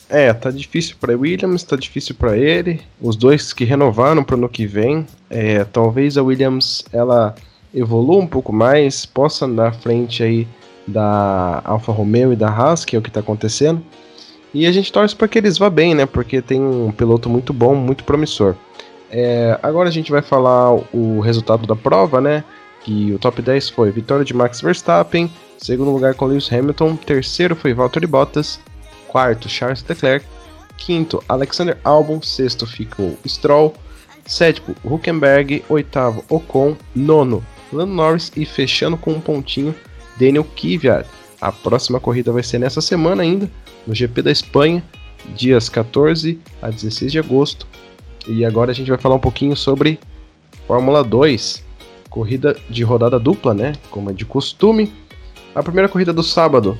É, 0.08 0.32
tá 0.32 0.50
difícil 0.50 0.96
para 1.00 1.16
Williams, 1.16 1.64
tá 1.64 1.74
difícil 1.74 2.14
para 2.14 2.36
ele. 2.36 2.80
Os 3.00 3.16
dois 3.16 3.52
que 3.52 3.64
renovaram 3.64 4.22
para 4.22 4.36
o 4.36 4.38
ano 4.38 4.48
que 4.48 4.66
vem, 4.66 5.06
é, 5.28 5.64
talvez 5.64 6.16
a 6.16 6.22
Williams 6.22 6.84
ela 6.92 7.34
evolua 7.76 8.22
um 8.22 8.26
pouco 8.26 8.54
mais, 8.54 9.04
possa 9.04 9.44
andar 9.44 9.68
à 9.68 9.72
frente 9.72 10.22
aí 10.22 10.48
da 10.88 11.60
Alfa 11.62 11.92
Romeo 11.92 12.32
e 12.32 12.36
da 12.36 12.48
Haas, 12.48 12.86
que 12.86 12.96
é 12.96 12.98
o 12.98 13.02
que 13.02 13.10
está 13.10 13.20
acontecendo. 13.20 13.82
E 14.54 14.66
a 14.66 14.72
gente 14.72 14.90
torce 14.90 15.14
para 15.14 15.28
que 15.28 15.36
eles 15.36 15.58
vá 15.58 15.68
bem, 15.68 15.94
né? 15.94 16.06
Porque 16.06 16.40
tem 16.40 16.58
um 16.58 16.90
piloto 16.90 17.28
muito 17.28 17.52
bom, 17.52 17.74
muito 17.74 18.04
promissor. 18.04 18.54
É, 19.10 19.58
agora 19.62 19.90
a 19.90 19.92
gente 19.92 20.10
vai 20.10 20.22
falar 20.22 20.72
o 20.92 21.20
resultado 21.20 21.66
da 21.66 21.76
prova, 21.76 22.20
né? 22.20 22.42
Que 22.82 23.12
o 23.12 23.18
top 23.18 23.42
10 23.42 23.68
foi 23.68 23.90
vitória 23.90 24.24
de 24.24 24.32
Max 24.32 24.62
Verstappen, 24.62 25.30
segundo 25.58 25.90
lugar 25.90 26.14
com 26.14 26.24
Lewis 26.24 26.50
Hamilton, 26.50 26.96
terceiro 26.96 27.54
foi 27.54 27.74
Valtteri 27.74 28.06
Bottas, 28.06 28.58
quarto 29.08 29.48
Charles 29.48 29.84
Leclerc, 29.86 30.24
quinto 30.78 31.22
Alexander 31.28 31.76
Albon, 31.84 32.22
sexto 32.22 32.66
ficou 32.66 33.18
Stroll, 33.26 33.74
sétimo 34.24 34.74
Huckenberg, 34.84 35.64
oitavo 35.68 36.24
Ocon, 36.30 36.76
nono 36.94 37.44
Lando 37.76 37.92
Norris 37.92 38.32
e 38.36 38.44
fechando 38.44 38.96
com 38.96 39.12
um 39.12 39.20
pontinho 39.20 39.74
Daniel 40.18 40.44
Kvyat. 40.44 41.06
A 41.40 41.52
próxima 41.52 42.00
corrida 42.00 42.32
vai 42.32 42.42
ser 42.42 42.58
nessa 42.58 42.80
semana 42.80 43.22
ainda, 43.22 43.50
no 43.86 43.94
GP 43.94 44.22
da 44.22 44.30
Espanha, 44.30 44.82
dias 45.34 45.68
14 45.68 46.38
a 46.62 46.70
16 46.70 47.12
de 47.12 47.18
agosto. 47.18 47.66
E 48.26 48.44
agora 48.44 48.70
a 48.70 48.74
gente 48.74 48.88
vai 48.88 48.98
falar 48.98 49.14
um 49.14 49.20
pouquinho 49.20 49.54
sobre 49.54 50.00
Fórmula 50.66 51.04
2, 51.04 51.62
corrida 52.08 52.56
de 52.68 52.82
rodada 52.82 53.18
dupla, 53.18 53.54
né? 53.54 53.74
Como 53.90 54.10
é 54.10 54.12
de 54.12 54.24
costume. 54.24 54.92
a 55.54 55.62
primeira 55.62 55.88
corrida 55.88 56.12
do 56.12 56.22
sábado, 56.22 56.78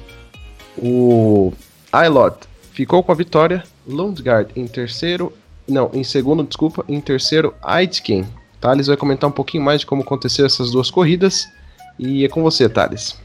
o 0.77 1.53
Ailot 1.93 2.37
ficou 2.73 3.03
com 3.03 3.13
a 3.13 3.15
vitória, 3.15 3.63
Lundgaard 3.87 4.51
em 4.57 4.67
terceiro, 4.67 5.33
não, 5.69 5.91
em 5.93 6.05
segundo, 6.05 6.43
desculpa, 6.45 6.85
em 6.89 7.01
terceiro, 7.01 7.55
Aitken. 7.63 8.27
Thales 8.61 8.87
vai 8.87 8.97
comentar 8.97 9.29
um 9.29 9.33
pouquinho 9.33 9.63
mais 9.63 9.81
de 9.81 9.87
como 9.87 10.03
aconteceu 10.03 10.47
essas 10.47 10.71
duas 10.71 10.91
corridas 10.91 11.49
e 11.99 12.25
é 12.25 12.29
com 12.29 12.43
você, 12.43 12.69
Thales. 12.69 13.19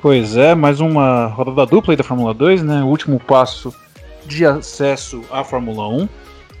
Pois 0.00 0.36
é, 0.36 0.54
mais 0.54 0.80
uma 0.80 1.26
rodada 1.26 1.66
dupla 1.66 1.92
aí 1.92 1.96
da 1.96 2.04
Fórmula 2.04 2.32
2, 2.32 2.62
né? 2.62 2.82
O 2.82 2.86
último 2.86 3.18
passo 3.18 3.74
de 4.26 4.46
acesso 4.46 5.22
à 5.30 5.42
Fórmula 5.42 5.88
1. 5.88 6.08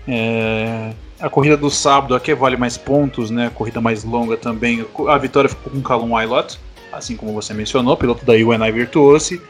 É, 0.08 0.92
a 1.20 1.28
corrida 1.28 1.56
do 1.56 1.70
sábado 1.70 2.14
aqui 2.14 2.34
vale 2.34 2.56
mais 2.56 2.76
pontos, 2.76 3.30
né? 3.30 3.46
A 3.46 3.50
corrida 3.50 3.80
mais 3.80 4.02
longa 4.02 4.36
também. 4.36 4.84
A 5.08 5.18
vitória 5.18 5.48
ficou 5.48 5.72
com 5.72 5.80
Calum 5.80 6.16
Aylott, 6.16 6.58
assim 6.92 7.16
como 7.16 7.32
você 7.32 7.54
mencionou, 7.54 7.96
piloto 7.96 8.24
da 8.24 8.32
UNI 8.32 8.72
Virtuosi. 8.72 9.40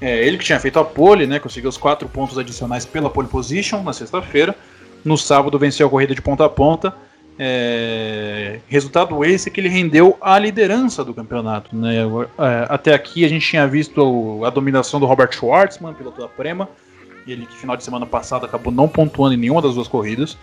É, 0.00 0.26
ele 0.26 0.38
que 0.38 0.44
tinha 0.44 0.60
feito 0.60 0.78
a 0.78 0.84
pole, 0.84 1.26
né? 1.26 1.38
Conseguiu 1.38 1.68
os 1.68 1.76
quatro 1.76 2.08
pontos 2.08 2.38
adicionais 2.38 2.86
pela 2.86 3.10
pole 3.10 3.28
position 3.28 3.82
na 3.82 3.92
sexta-feira. 3.92 4.54
No 5.04 5.18
sábado 5.18 5.58
venceu 5.58 5.86
a 5.86 5.90
corrida 5.90 6.14
de 6.14 6.22
ponta 6.22 6.44
a 6.44 6.48
ponta 6.48 6.94
é, 7.38 8.58
resultado 8.66 9.24
esse 9.24 9.50
que 9.50 9.60
ele 9.60 9.68
rendeu 9.68 10.18
a 10.20 10.38
liderança 10.38 11.04
do 11.04 11.14
campeonato. 11.14 11.74
Né? 11.76 11.98
É, 12.38 12.66
até 12.68 12.92
aqui 12.92 13.24
a 13.24 13.28
gente 13.28 13.46
tinha 13.46 13.66
visto 13.66 14.44
a 14.44 14.50
dominação 14.50 14.98
do 14.98 15.06
Robert 15.06 15.32
Schwartzman, 15.32 15.94
piloto 15.94 16.20
da 16.20 16.28
Prema, 16.28 16.68
ele 17.26 17.46
que 17.46 17.56
final 17.56 17.76
de 17.76 17.84
semana 17.84 18.06
passada 18.06 18.46
acabou 18.46 18.72
não 18.72 18.88
pontuando 18.88 19.34
em 19.34 19.38
nenhuma 19.38 19.62
das 19.62 19.74
duas 19.74 19.86
corridas. 19.86 20.36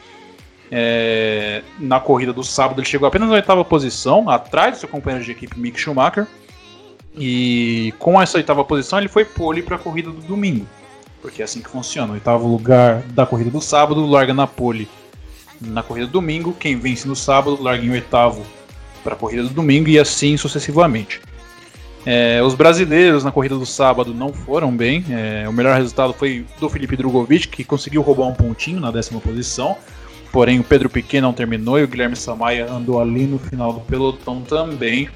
É, 0.71 1.62
na 1.79 1.99
corrida 1.99 2.34
do 2.34 2.43
sábado 2.43 2.79
ele 2.79 2.88
chegou 2.88 3.08
apenas 3.08 3.29
na 3.29 3.36
oitava 3.36 3.63
posição, 3.63 4.29
atrás 4.29 4.75
do 4.75 4.79
seu 4.79 4.89
companheiro 4.89 5.25
de 5.25 5.31
equipe 5.31 5.60
Mick 5.60 5.79
Schumacher. 5.79 6.27
E 7.17 7.93
com 7.97 8.21
essa 8.21 8.38
oitava 8.38 8.63
posição 8.63 8.99
ele 8.99 9.08
foi 9.08 9.25
pole 9.25 9.62
para 9.62 9.75
a 9.77 9.79
corrida 9.79 10.12
do 10.12 10.21
domingo, 10.21 10.65
porque 11.21 11.41
é 11.41 11.45
assim 11.45 11.62
que 11.62 11.69
funciona. 11.69 12.13
Oitavo 12.13 12.47
lugar 12.47 13.01
da 13.03 13.25
corrida 13.25 13.49
do 13.49 13.62
sábado 13.62 14.05
larga 14.05 14.34
na 14.34 14.45
pole 14.45 14.88
na 15.62 15.82
corrida 15.84 16.08
do 16.08 16.13
domingo, 16.13 16.54
quem 16.54 16.78
vence 16.78 17.08
no 17.08 17.15
sábado 17.15 17.62
larga 17.62 17.84
em 17.86 17.91
oitavo 17.91 18.46
para 19.04 19.13
a 19.13 19.18
corrida 19.18 19.44
do 19.44 19.50
domingo 19.50 19.89
e 19.89 20.00
assim 20.00 20.36
sucessivamente. 20.38 21.22
É, 22.06 22.41
os 22.44 22.54
brasileiros 22.54 23.24
na 23.24 23.32
corrida 23.32 23.56
do 23.56 23.65
sábado 23.65 24.13
não 24.13 24.32
foram 24.32 24.76
bem. 24.76 25.04
É, 25.10 25.50
o 25.50 25.54
melhor 25.54 25.76
resultado 25.76 26.13
foi 26.13 26.46
do 26.60 26.70
Felipe 26.70 26.96
Drogovic, 26.96 27.48
que 27.48 27.63
conseguiu 27.63 28.02
roubar 28.02 28.28
um 28.28 28.34
pontinho 28.34 28.80
na 28.80 28.91
décima 28.91 29.20
posição. 29.20 29.76
Porém, 30.32 30.60
o 30.60 30.63
Pedro 30.63 30.89
Piquet 30.89 31.22
não 31.22 31.34
terminou 31.34 31.80
e 31.80 31.84
o 31.84 31.88
Guilherme 31.88 32.15
Samaia 32.15 32.70
andou 32.70 33.02
ali 33.02 33.26
no 33.26 33.39
final 33.39 33.74
do 33.74 33.80
pelotão 33.80 34.41
também. 34.41 35.10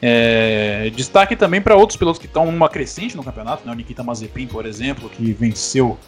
É, 0.00 0.90
destaque 0.94 1.34
também 1.34 1.60
para 1.60 1.76
outros 1.76 1.96
pilotos 1.96 2.20
que 2.20 2.26
estão 2.26 2.46
numa 2.46 2.68
crescente 2.68 3.16
no 3.16 3.24
campeonato, 3.24 3.66
né? 3.66 3.72
o 3.72 3.74
Nikita 3.74 4.02
Mazepin, 4.02 4.46
por 4.46 4.66
exemplo, 4.66 5.08
que 5.08 5.32
venceu 5.32 5.98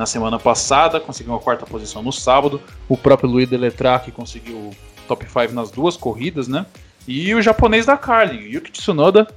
na 0.00 0.06
semana 0.06 0.38
passada, 0.38 0.98
conseguiu 0.98 1.34
uma 1.34 1.38
quarta 1.38 1.66
posição 1.66 2.02
no 2.02 2.10
sábado. 2.10 2.58
O 2.88 2.96
próprio 2.96 3.28
Luiz 3.28 3.46
Deletrak 3.46 4.10
conseguiu 4.12 4.70
top 5.06 5.26
5 5.26 5.52
nas 5.52 5.70
duas 5.70 5.94
corridas, 5.94 6.48
né? 6.48 6.64
E 7.06 7.34
o 7.34 7.42
japonês 7.42 7.84
da 7.84 7.98
Carlin, 7.98 8.38
Yuki 8.50 8.72
Tsunoda, 8.72 9.28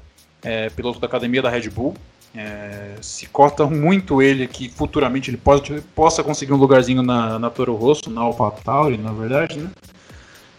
é, 0.41 0.69
piloto 0.69 1.01
da 1.01 1.07
academia 1.07 1.41
da 1.41 1.49
Red 1.49 1.69
Bull. 1.69 1.95
É, 2.33 2.95
se 3.01 3.25
cota 3.27 3.65
muito 3.65 4.21
ele 4.21 4.47
que 4.47 4.69
futuramente 4.69 5.29
ele 5.29 5.35
pode, 5.35 5.81
possa 5.93 6.23
conseguir 6.23 6.53
um 6.53 6.57
lugarzinho 6.57 7.03
na, 7.03 7.37
na 7.37 7.49
Toro 7.49 7.75
Rosso, 7.75 8.09
na 8.09 8.21
AlphaTauri, 8.21 8.97
na 8.97 9.11
verdade, 9.11 9.59
né? 9.59 9.69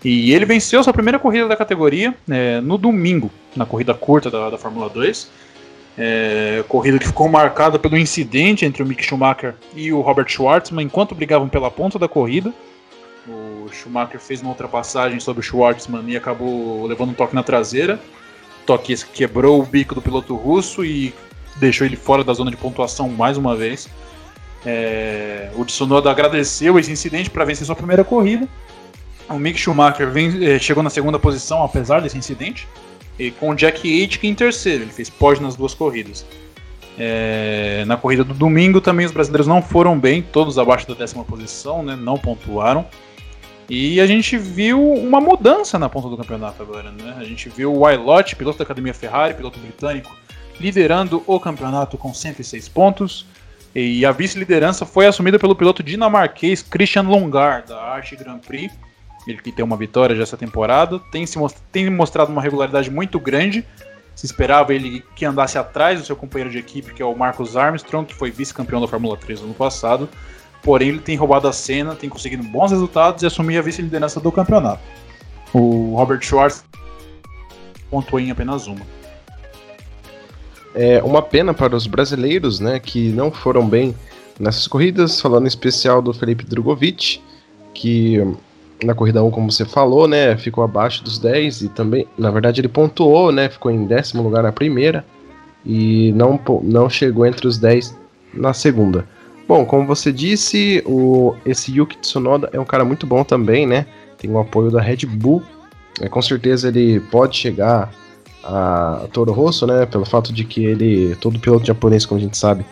E 0.04 0.34
ele 0.34 0.44
venceu 0.44 0.84
sua 0.84 0.92
primeira 0.92 1.18
corrida 1.18 1.48
da 1.48 1.56
categoria 1.56 2.14
é, 2.28 2.60
no 2.60 2.76
domingo, 2.76 3.30
na 3.56 3.64
corrida 3.64 3.94
curta 3.94 4.30
da, 4.30 4.50
da 4.50 4.58
Fórmula 4.58 4.90
2. 4.90 5.30
É, 5.96 6.64
corrida 6.68 6.98
que 6.98 7.07
ficou 7.07 7.28
marcada 7.28 7.78
pelo 7.78 7.96
incidente 7.96 8.64
entre 8.64 8.83
o 8.83 8.87
Mick 8.87 9.04
Schumacher 9.04 9.54
e 9.76 9.92
o 9.92 10.00
Robert 10.00 10.28
Schwartzman 10.28 10.85
enquanto 10.85 11.14
brigavam 11.14 11.48
pela 11.48 11.70
ponta 11.70 11.98
da 11.98 12.09
corrida. 12.09 12.52
O 13.28 13.68
Schumacher 13.72 14.20
fez 14.20 14.42
uma 14.42 14.50
ultrapassagem 14.50 15.20
sobre 15.20 15.40
o 15.40 15.42
Schwartzman 15.42 16.04
e 16.09 16.16
acabou 16.16 16.87
levando 16.87 17.11
um 17.11 17.14
toque 17.14 17.35
na 17.35 17.42
traseira. 17.42 18.00
Toque 18.66 18.92
esse 18.92 19.07
que 19.07 19.12
quebrou 19.12 19.61
o 19.61 19.64
bico 19.64 19.94
do 19.94 20.02
piloto 20.02 20.35
russo 20.35 20.85
e 20.85 21.14
deixou 21.57 21.87
ele 21.87 21.96
fora 21.96 22.24
da 22.24 22.33
zona 22.33 22.50
de 22.50 22.57
pontuação 22.57 23.09
mais 23.09 23.37
uma 23.37 23.54
vez. 23.54 23.88
É, 24.66 25.50
o 25.54 25.64
Tsunoda 25.64 26.11
agradeceu 26.11 26.78
esse 26.78 26.90
incidente 26.90 27.30
para 27.30 27.44
vencer 27.44 27.66
sua 27.66 27.76
primeira 27.76 28.02
corrida. 28.02 28.48
O 29.28 29.38
Mick 29.38 29.59
Schumacher 29.59 30.11
vem, 30.11 30.44
é, 30.44 30.59
chegou 30.59 30.83
na 30.83 30.90
segunda 30.90 31.18
posição 31.18 31.62
apesar 31.62 32.00
desse 32.00 32.18
incidente. 32.18 32.66
E 33.18 33.31
com 33.31 33.50
o 33.50 33.55
Jack 33.55 33.88
Aitken 33.88 34.31
em 34.31 34.35
terceiro, 34.35 34.85
ele 34.85 34.92
fez 34.92 35.09
pódio 35.09 35.42
nas 35.42 35.55
duas 35.55 35.74
corridas. 35.74 36.27
É, 36.98 37.85
na 37.87 37.96
corrida 37.96 38.22
do 38.22 38.35
domingo 38.35 38.81
também 38.81 39.05
os 39.05 39.12
brasileiros 39.12 39.46
não 39.46 39.61
foram 39.61 39.98
bem, 39.98 40.22
todos 40.22 40.59
abaixo 40.59 40.87
da 40.87 40.94
décima 40.94 41.24
posição, 41.24 41.83
né, 41.83 41.96
não 41.96 42.16
pontuaram. 42.16 42.87
E 43.68 44.00
a 44.00 44.07
gente 44.07 44.37
viu 44.37 44.92
uma 44.92 45.20
mudança 45.20 45.79
na 45.79 45.88
ponta 45.88 46.09
do 46.09 46.16
campeonato 46.16 46.62
agora. 46.62 46.90
Né? 46.90 47.16
A 47.18 47.24
gente 47.24 47.48
viu 47.48 47.72
o 47.72 47.81
Wylott, 47.81 48.37
piloto 48.37 48.59
da 48.59 48.64
Academia 48.64 48.92
Ferrari, 48.92 49.35
piloto 49.35 49.59
britânico, 49.59 50.14
liderando 50.61 51.22
o 51.27 51.40
campeonato 51.40 51.96
com 51.96 52.12
106 52.12 52.68
pontos. 52.68 53.27
E 53.74 54.05
a 54.05 54.12
vice-liderança 54.12 54.85
foi 54.85 55.07
assumida 55.07 55.38
pelo 55.38 55.57
piloto 55.57 55.83
dinamarquês 55.83 56.62
Christian 56.62 57.03
Longar, 57.03 57.64
da 57.64 57.81
Arte 57.81 58.14
Grand 58.16 58.38
Prix 58.38 58.70
ele 59.26 59.38
que 59.38 59.52
tem 59.52 59.64
uma 59.64 59.76
vitória 59.76 60.14
já 60.14 60.22
essa 60.22 60.37
temporada, 60.37 60.98
tem, 61.10 61.26
se 61.26 61.38
most 61.38 61.58
tem 61.72 61.88
mostrado 61.88 62.30
uma 62.30 62.42
regularidade 62.42 62.90
muito 62.90 63.18
grande. 63.18 63.64
Se 64.14 64.26
esperava 64.26 64.72
ele 64.72 65.02
que 65.16 65.24
andasse 65.24 65.58
atrás 65.58 65.98
do 65.98 66.06
seu 66.06 66.14
companheiro 66.14 66.50
de 66.50 66.58
equipe, 66.58 66.94
que 66.94 67.02
é 67.02 67.04
o 67.04 67.16
Marcus 67.16 67.56
Armstrong, 67.56 68.06
que 68.06 68.14
foi 68.14 68.30
vice-campeão 68.30 68.80
da 68.80 68.87
Fórmula 68.87 69.16
3 69.16 69.40
no 69.40 69.46
ano 69.46 69.54
passado. 69.54 70.08
Porém, 70.62 70.90
ele 70.90 71.00
tem 71.00 71.16
roubado 71.16 71.48
a 71.48 71.52
cena, 71.52 71.96
tem 71.96 72.08
conseguido 72.08 72.42
bons 72.44 72.70
resultados 72.70 73.22
e 73.22 73.26
assumir 73.26 73.58
a 73.58 73.62
vice-liderança 73.62 74.20
do 74.20 74.30
campeonato. 74.30 74.80
O 75.52 75.94
Robert 75.96 76.22
Schwartz 76.22 76.64
pontuou 77.90 78.20
em 78.20 78.30
apenas 78.30 78.66
uma. 78.66 78.87
É 80.74 81.02
uma 81.02 81.22
pena 81.22 81.52
para 81.52 81.76
os 81.76 81.87
brasileiros, 81.87 82.60
né, 82.60 82.80
que 82.80 83.10
não 83.10 83.30
foram 83.30 83.68
bem 83.68 83.94
nessas 84.38 84.66
corridas, 84.66 85.20
falando 85.20 85.44
em 85.44 85.48
especial 85.48 86.02
do 86.02 86.12
Felipe 86.12 86.44
Drogovic, 86.44 87.20
que 87.72 88.20
na 88.84 88.94
corrida 88.94 89.22
1, 89.22 89.30
como 89.30 89.50
você 89.50 89.64
falou, 89.64 90.06
né, 90.06 90.36
ficou 90.36 90.62
abaixo 90.62 91.02
dos 91.02 91.18
10 91.18 91.62
e 91.62 91.68
também, 91.68 92.06
na 92.16 92.30
verdade, 92.30 92.60
ele 92.60 92.68
pontuou, 92.68 93.32
né, 93.32 93.48
ficou 93.48 93.70
em 93.70 93.84
décimo 93.84 94.22
lugar 94.22 94.42
na 94.42 94.52
primeira 94.52 95.04
e 95.64 96.12
não, 96.12 96.38
não 96.62 96.88
chegou 96.88 97.26
entre 97.26 97.46
os 97.46 97.58
10 97.58 97.96
na 98.32 98.52
segunda. 98.52 99.06
Bom, 99.46 99.64
como 99.64 99.86
você 99.86 100.12
disse, 100.12 100.82
o, 100.86 101.34
esse 101.44 101.72
Yuki 101.72 101.98
Tsunoda 101.98 102.48
é 102.52 102.60
um 102.60 102.64
cara 102.64 102.84
muito 102.84 103.06
bom 103.06 103.24
também, 103.24 103.66
né, 103.66 103.86
tem 104.18 104.30
o 104.30 104.38
apoio 104.38 104.70
da 104.70 104.80
Red 104.80 105.06
Bull, 105.06 105.42
é, 106.00 106.08
com 106.08 106.22
certeza 106.22 106.68
ele 106.68 107.00
pode 107.00 107.36
chegar 107.36 107.90
a 108.42 109.06
Toro 109.12 109.32
Rosso, 109.32 109.66
né, 109.66 109.86
pelo 109.86 110.04
fato 110.04 110.32
de 110.32 110.44
que 110.44 110.64
ele, 110.64 111.16
todo 111.16 111.38
piloto 111.38 111.66
japonês, 111.66 112.04
como 112.04 112.20
a 112.20 112.22
gente 112.22 112.36
sabe, 112.36 112.64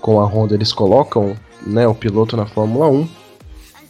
com 0.00 0.20
a 0.20 0.24
Honda 0.24 0.54
eles 0.54 0.72
colocam, 0.72 1.34
né, 1.66 1.86
o 1.88 1.94
piloto 1.94 2.36
na 2.36 2.46
Fórmula 2.46 2.88
1, 2.88 3.08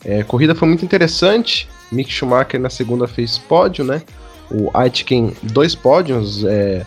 é, 0.05 0.23
corrida 0.23 0.55
foi 0.55 0.69
muito 0.69 0.85
interessante. 0.85 1.69
Mick 1.90 2.12
Schumacher 2.12 2.61
na 2.61 2.71
segunda 2.71 3.07
fez 3.07 3.38
pódio, 3.38 3.85
né? 3.85 4.03
O 4.51 4.71
Aitken, 4.75 5.33
dois 5.43 5.75
pódios. 5.75 6.45
É, 6.45 6.85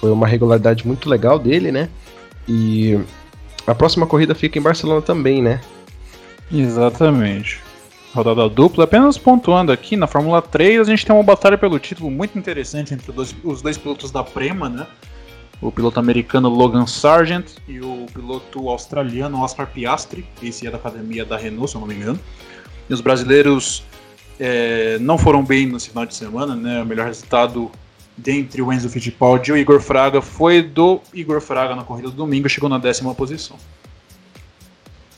foi 0.00 0.10
uma 0.10 0.26
regularidade 0.26 0.86
muito 0.86 1.08
legal 1.08 1.38
dele, 1.38 1.72
né? 1.72 1.88
E 2.46 2.98
a 3.66 3.74
próxima 3.74 4.06
corrida 4.06 4.34
fica 4.34 4.58
em 4.58 4.62
Barcelona 4.62 5.02
também, 5.02 5.42
né? 5.42 5.60
Exatamente. 6.52 7.60
Rodada 8.14 8.48
dupla, 8.48 8.84
apenas 8.84 9.18
pontuando 9.18 9.70
aqui, 9.70 9.96
na 9.96 10.06
Fórmula 10.06 10.40
3 10.40 10.80
a 10.80 10.84
gente 10.84 11.04
tem 11.04 11.14
uma 11.14 11.22
batalha 11.22 11.58
pelo 11.58 11.78
título 11.78 12.10
muito 12.10 12.38
interessante 12.38 12.94
entre 12.94 13.10
os 13.10 13.14
dois, 13.14 13.36
os 13.44 13.62
dois 13.62 13.76
pilotos 13.76 14.10
da 14.10 14.24
Prema, 14.24 14.68
né? 14.68 14.86
O 15.60 15.70
piloto 15.70 16.00
americano 16.00 16.48
Logan 16.48 16.86
Sargent 16.86 17.46
e 17.66 17.80
o 17.80 18.06
piloto 18.14 18.68
australiano 18.68 19.40
Oscar 19.42 19.66
Piastri, 19.66 20.24
esse 20.42 20.66
é 20.66 20.70
da 20.70 20.78
academia 20.78 21.24
da 21.24 21.36
Renault, 21.36 21.70
se 21.70 21.76
eu 21.76 21.80
não 21.80 21.88
me 21.88 21.96
engano. 21.96 22.18
E 22.88 22.94
os 22.94 23.00
brasileiros 23.00 23.84
é, 24.38 24.98
não 25.00 25.18
foram 25.18 25.44
bem 25.44 25.66
no 25.66 25.78
final 25.80 26.06
de 26.06 26.14
semana, 26.14 26.54
né? 26.54 26.82
O 26.82 26.86
melhor 26.86 27.06
resultado 27.06 27.70
dentre 28.16 28.60
o 28.60 28.72
Enzo 28.72 28.88
Fittipaldi 28.88 29.50
e 29.50 29.52
o 29.52 29.56
Igor 29.56 29.80
Fraga 29.80 30.20
foi 30.20 30.62
do 30.62 31.00
Igor 31.14 31.40
Fraga 31.40 31.76
na 31.76 31.84
corrida 31.84 32.10
do 32.10 32.16
domingo, 32.16 32.48
chegou 32.48 32.68
na 32.68 32.78
décima 32.78 33.14
posição. 33.14 33.56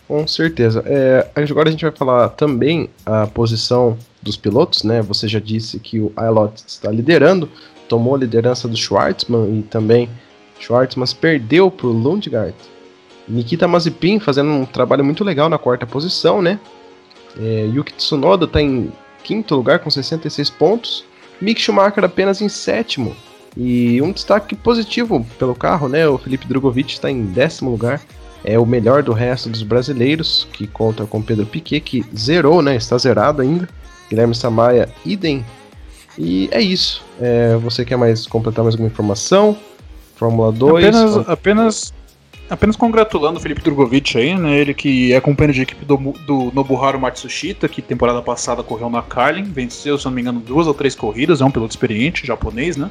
Com 0.07 0.27
certeza. 0.27 0.83
É, 0.87 1.31
agora 1.37 1.69
a 1.69 1.71
gente 1.73 1.85
vai 1.85 1.93
falar 1.93 2.31
também 2.31 2.91
a 3.07 3.27
posição 3.29 3.97
dos 4.21 4.37
pilotos, 4.37 4.83
né? 4.83 5.01
Você 5.03 5.29
já 5.29 5.39
disse 5.39 5.79
que 5.79 6.01
o 6.01 6.13
Ailot 6.17 6.53
está 6.67 6.91
liderando, 6.91 7.49
tomou 7.89 8.17
a 8.17 8.19
liderança 8.19 8.67
do 8.67 8.77
Schwartzman 8.77 9.61
e 9.61 9.63
também 9.63 10.11
Schwartzman 10.59 11.07
perdeu 11.21 11.71
para 11.71 11.87
o 11.87 11.93
Lundgaard. 11.93 12.57
Nikita 13.29 13.69
Mazepin 13.69 14.19
fazendo 14.19 14.51
um 14.51 14.67
trabalho 14.67 15.05
muito 15.05 15.23
legal 15.23 15.49
na 15.49 15.59
quarta 15.59 15.87
posição, 15.87 16.43
né? 16.43 16.59
É, 17.39 17.69
Yuki 17.73 17.93
Tsunoda 17.95 18.45
está 18.45 18.61
em 18.61 18.93
quinto 19.23 19.55
lugar 19.55 19.79
com 19.79 19.91
66 19.91 20.51
pontos. 20.51 21.05
Mick 21.41 21.61
Schumacher 21.61 22.05
apenas 22.05 22.43
em 22.43 22.51
sétimo 22.51 23.17
E 23.57 24.03
um 24.03 24.13
destaque 24.13 24.55
positivo 24.55 25.27
pelo 25.39 25.55
carro, 25.55 25.89
né? 25.89 26.07
O 26.07 26.19
Felipe 26.19 26.47
Drogovic 26.47 26.93
está 26.93 27.11
em 27.11 27.25
décimo 27.25 27.71
lugar. 27.71 28.01
É 28.45 28.59
o 28.59 28.65
melhor 28.65 29.03
do 29.03 29.13
resto 29.13 29.49
dos 29.49 29.63
brasileiros, 29.63 30.49
que 30.53 30.67
conta 30.67 31.05
com 31.05 31.21
Pedro 31.21 31.47
Piquet, 31.47 31.81
que 31.81 32.05
zerou, 32.17 32.63
né? 32.63 32.77
Está 32.77 32.97
zerado 32.97 33.43
ainda. 33.43 33.69
Guilherme 34.09 34.35
Samaia, 34.35 34.89
idem. 35.05 35.45
E 36.19 36.49
é 36.51 36.61
isso. 36.61 37.05
É, 37.21 37.57
você 37.57 37.85
quer 37.85 37.97
mais 37.97 38.27
completar 38.27 38.65
mais 38.65 38.75
alguma 38.75 38.91
informação? 38.91 39.57
Fórmula 40.17 40.53
2? 40.53 40.87
Apenas, 40.87 41.29
apenas, 41.29 41.95
apenas 42.51 42.77
congratulando 42.77 43.37
o 43.37 43.41
Felipe 43.41 43.63
Drogovic 43.63 44.19
aí, 44.19 44.37
né? 44.37 44.59
Ele 44.59 44.75
que 44.75 45.13
é 45.13 45.21
companheiro 45.21 45.55
de 45.55 45.63
equipe 45.63 45.85
do, 45.85 45.97
do 45.97 46.51
Nobuharu 46.53 46.99
Matsushita, 46.99 47.69
que 47.69 47.81
temporada 47.81 48.21
passada 48.21 48.63
correu 48.63 48.91
na 48.91 49.01
Carlin, 49.01 49.45
venceu, 49.45 49.97
se 49.97 50.05
não 50.05 50.13
me 50.13 50.21
engano, 50.21 50.41
duas 50.41 50.67
ou 50.67 50.75
três 50.75 50.95
corridas, 50.95 51.41
é 51.41 51.45
um 51.45 51.51
piloto 51.51 51.71
experiente, 51.71 52.27
japonês, 52.27 52.77
né? 52.77 52.91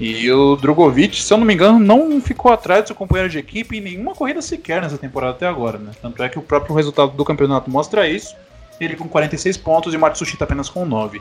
E 0.00 0.30
o 0.32 0.56
Drogovic, 0.56 1.22
se 1.22 1.30
eu 1.30 1.36
não 1.36 1.44
me 1.44 1.52
engano, 1.52 1.78
não 1.78 2.20
ficou 2.22 2.50
atrás 2.50 2.82
do 2.82 2.86
seu 2.86 2.96
companheiro 2.96 3.30
de 3.30 3.38
equipe 3.38 3.76
em 3.76 3.82
nenhuma 3.82 4.14
corrida 4.14 4.40
sequer 4.40 4.80
nessa 4.80 4.96
temporada 4.96 5.32
até 5.32 5.46
agora, 5.46 5.76
né? 5.76 5.90
Tanto 6.00 6.22
é 6.22 6.28
que 6.30 6.38
o 6.38 6.42
próprio 6.42 6.74
resultado 6.74 7.12
do 7.12 7.24
campeonato 7.24 7.70
mostra 7.70 8.08
isso. 8.08 8.34
Ele 8.80 8.96
com 8.96 9.06
46 9.06 9.58
pontos 9.58 9.92
e 9.92 9.98
o 9.98 10.00
Matsushita 10.00 10.44
apenas 10.44 10.70
com 10.70 10.86
9. 10.86 11.20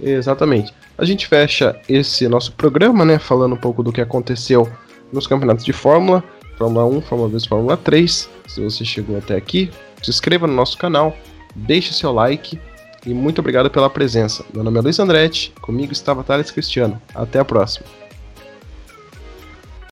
Exatamente. 0.00 0.74
A 0.96 1.04
gente 1.04 1.28
fecha 1.28 1.80
esse 1.88 2.26
nosso 2.28 2.52
programa, 2.52 3.04
né, 3.04 3.16
falando 3.16 3.54
um 3.54 3.58
pouco 3.58 3.80
do 3.82 3.92
que 3.92 4.00
aconteceu 4.00 4.68
nos 5.12 5.28
campeonatos 5.28 5.64
de 5.64 5.72
Fórmula, 5.72 6.24
Fórmula 6.58 6.84
1, 6.84 7.00
Fórmula 7.02 7.30
2, 7.30 7.46
Fórmula 7.46 7.76
3. 7.76 8.28
Se 8.48 8.60
você 8.60 8.84
chegou 8.84 9.16
até 9.16 9.36
aqui, 9.36 9.70
se 10.02 10.10
inscreva 10.10 10.46
no 10.46 10.52
nosso 10.52 10.76
canal, 10.76 11.16
deixe 11.54 11.94
seu 11.94 12.12
like 12.12 12.60
e 13.06 13.14
muito 13.14 13.38
obrigado 13.38 13.70
pela 13.70 13.88
presença. 13.88 14.44
Meu 14.52 14.64
nome 14.64 14.78
é 14.78 14.82
Luiz 14.82 14.98
Andretti, 14.98 15.52
comigo 15.62 15.92
estava 15.92 16.24
Thales 16.24 16.50
Cristiano. 16.50 17.00
Até 17.14 17.38
a 17.38 17.44
próxima. 17.44 17.86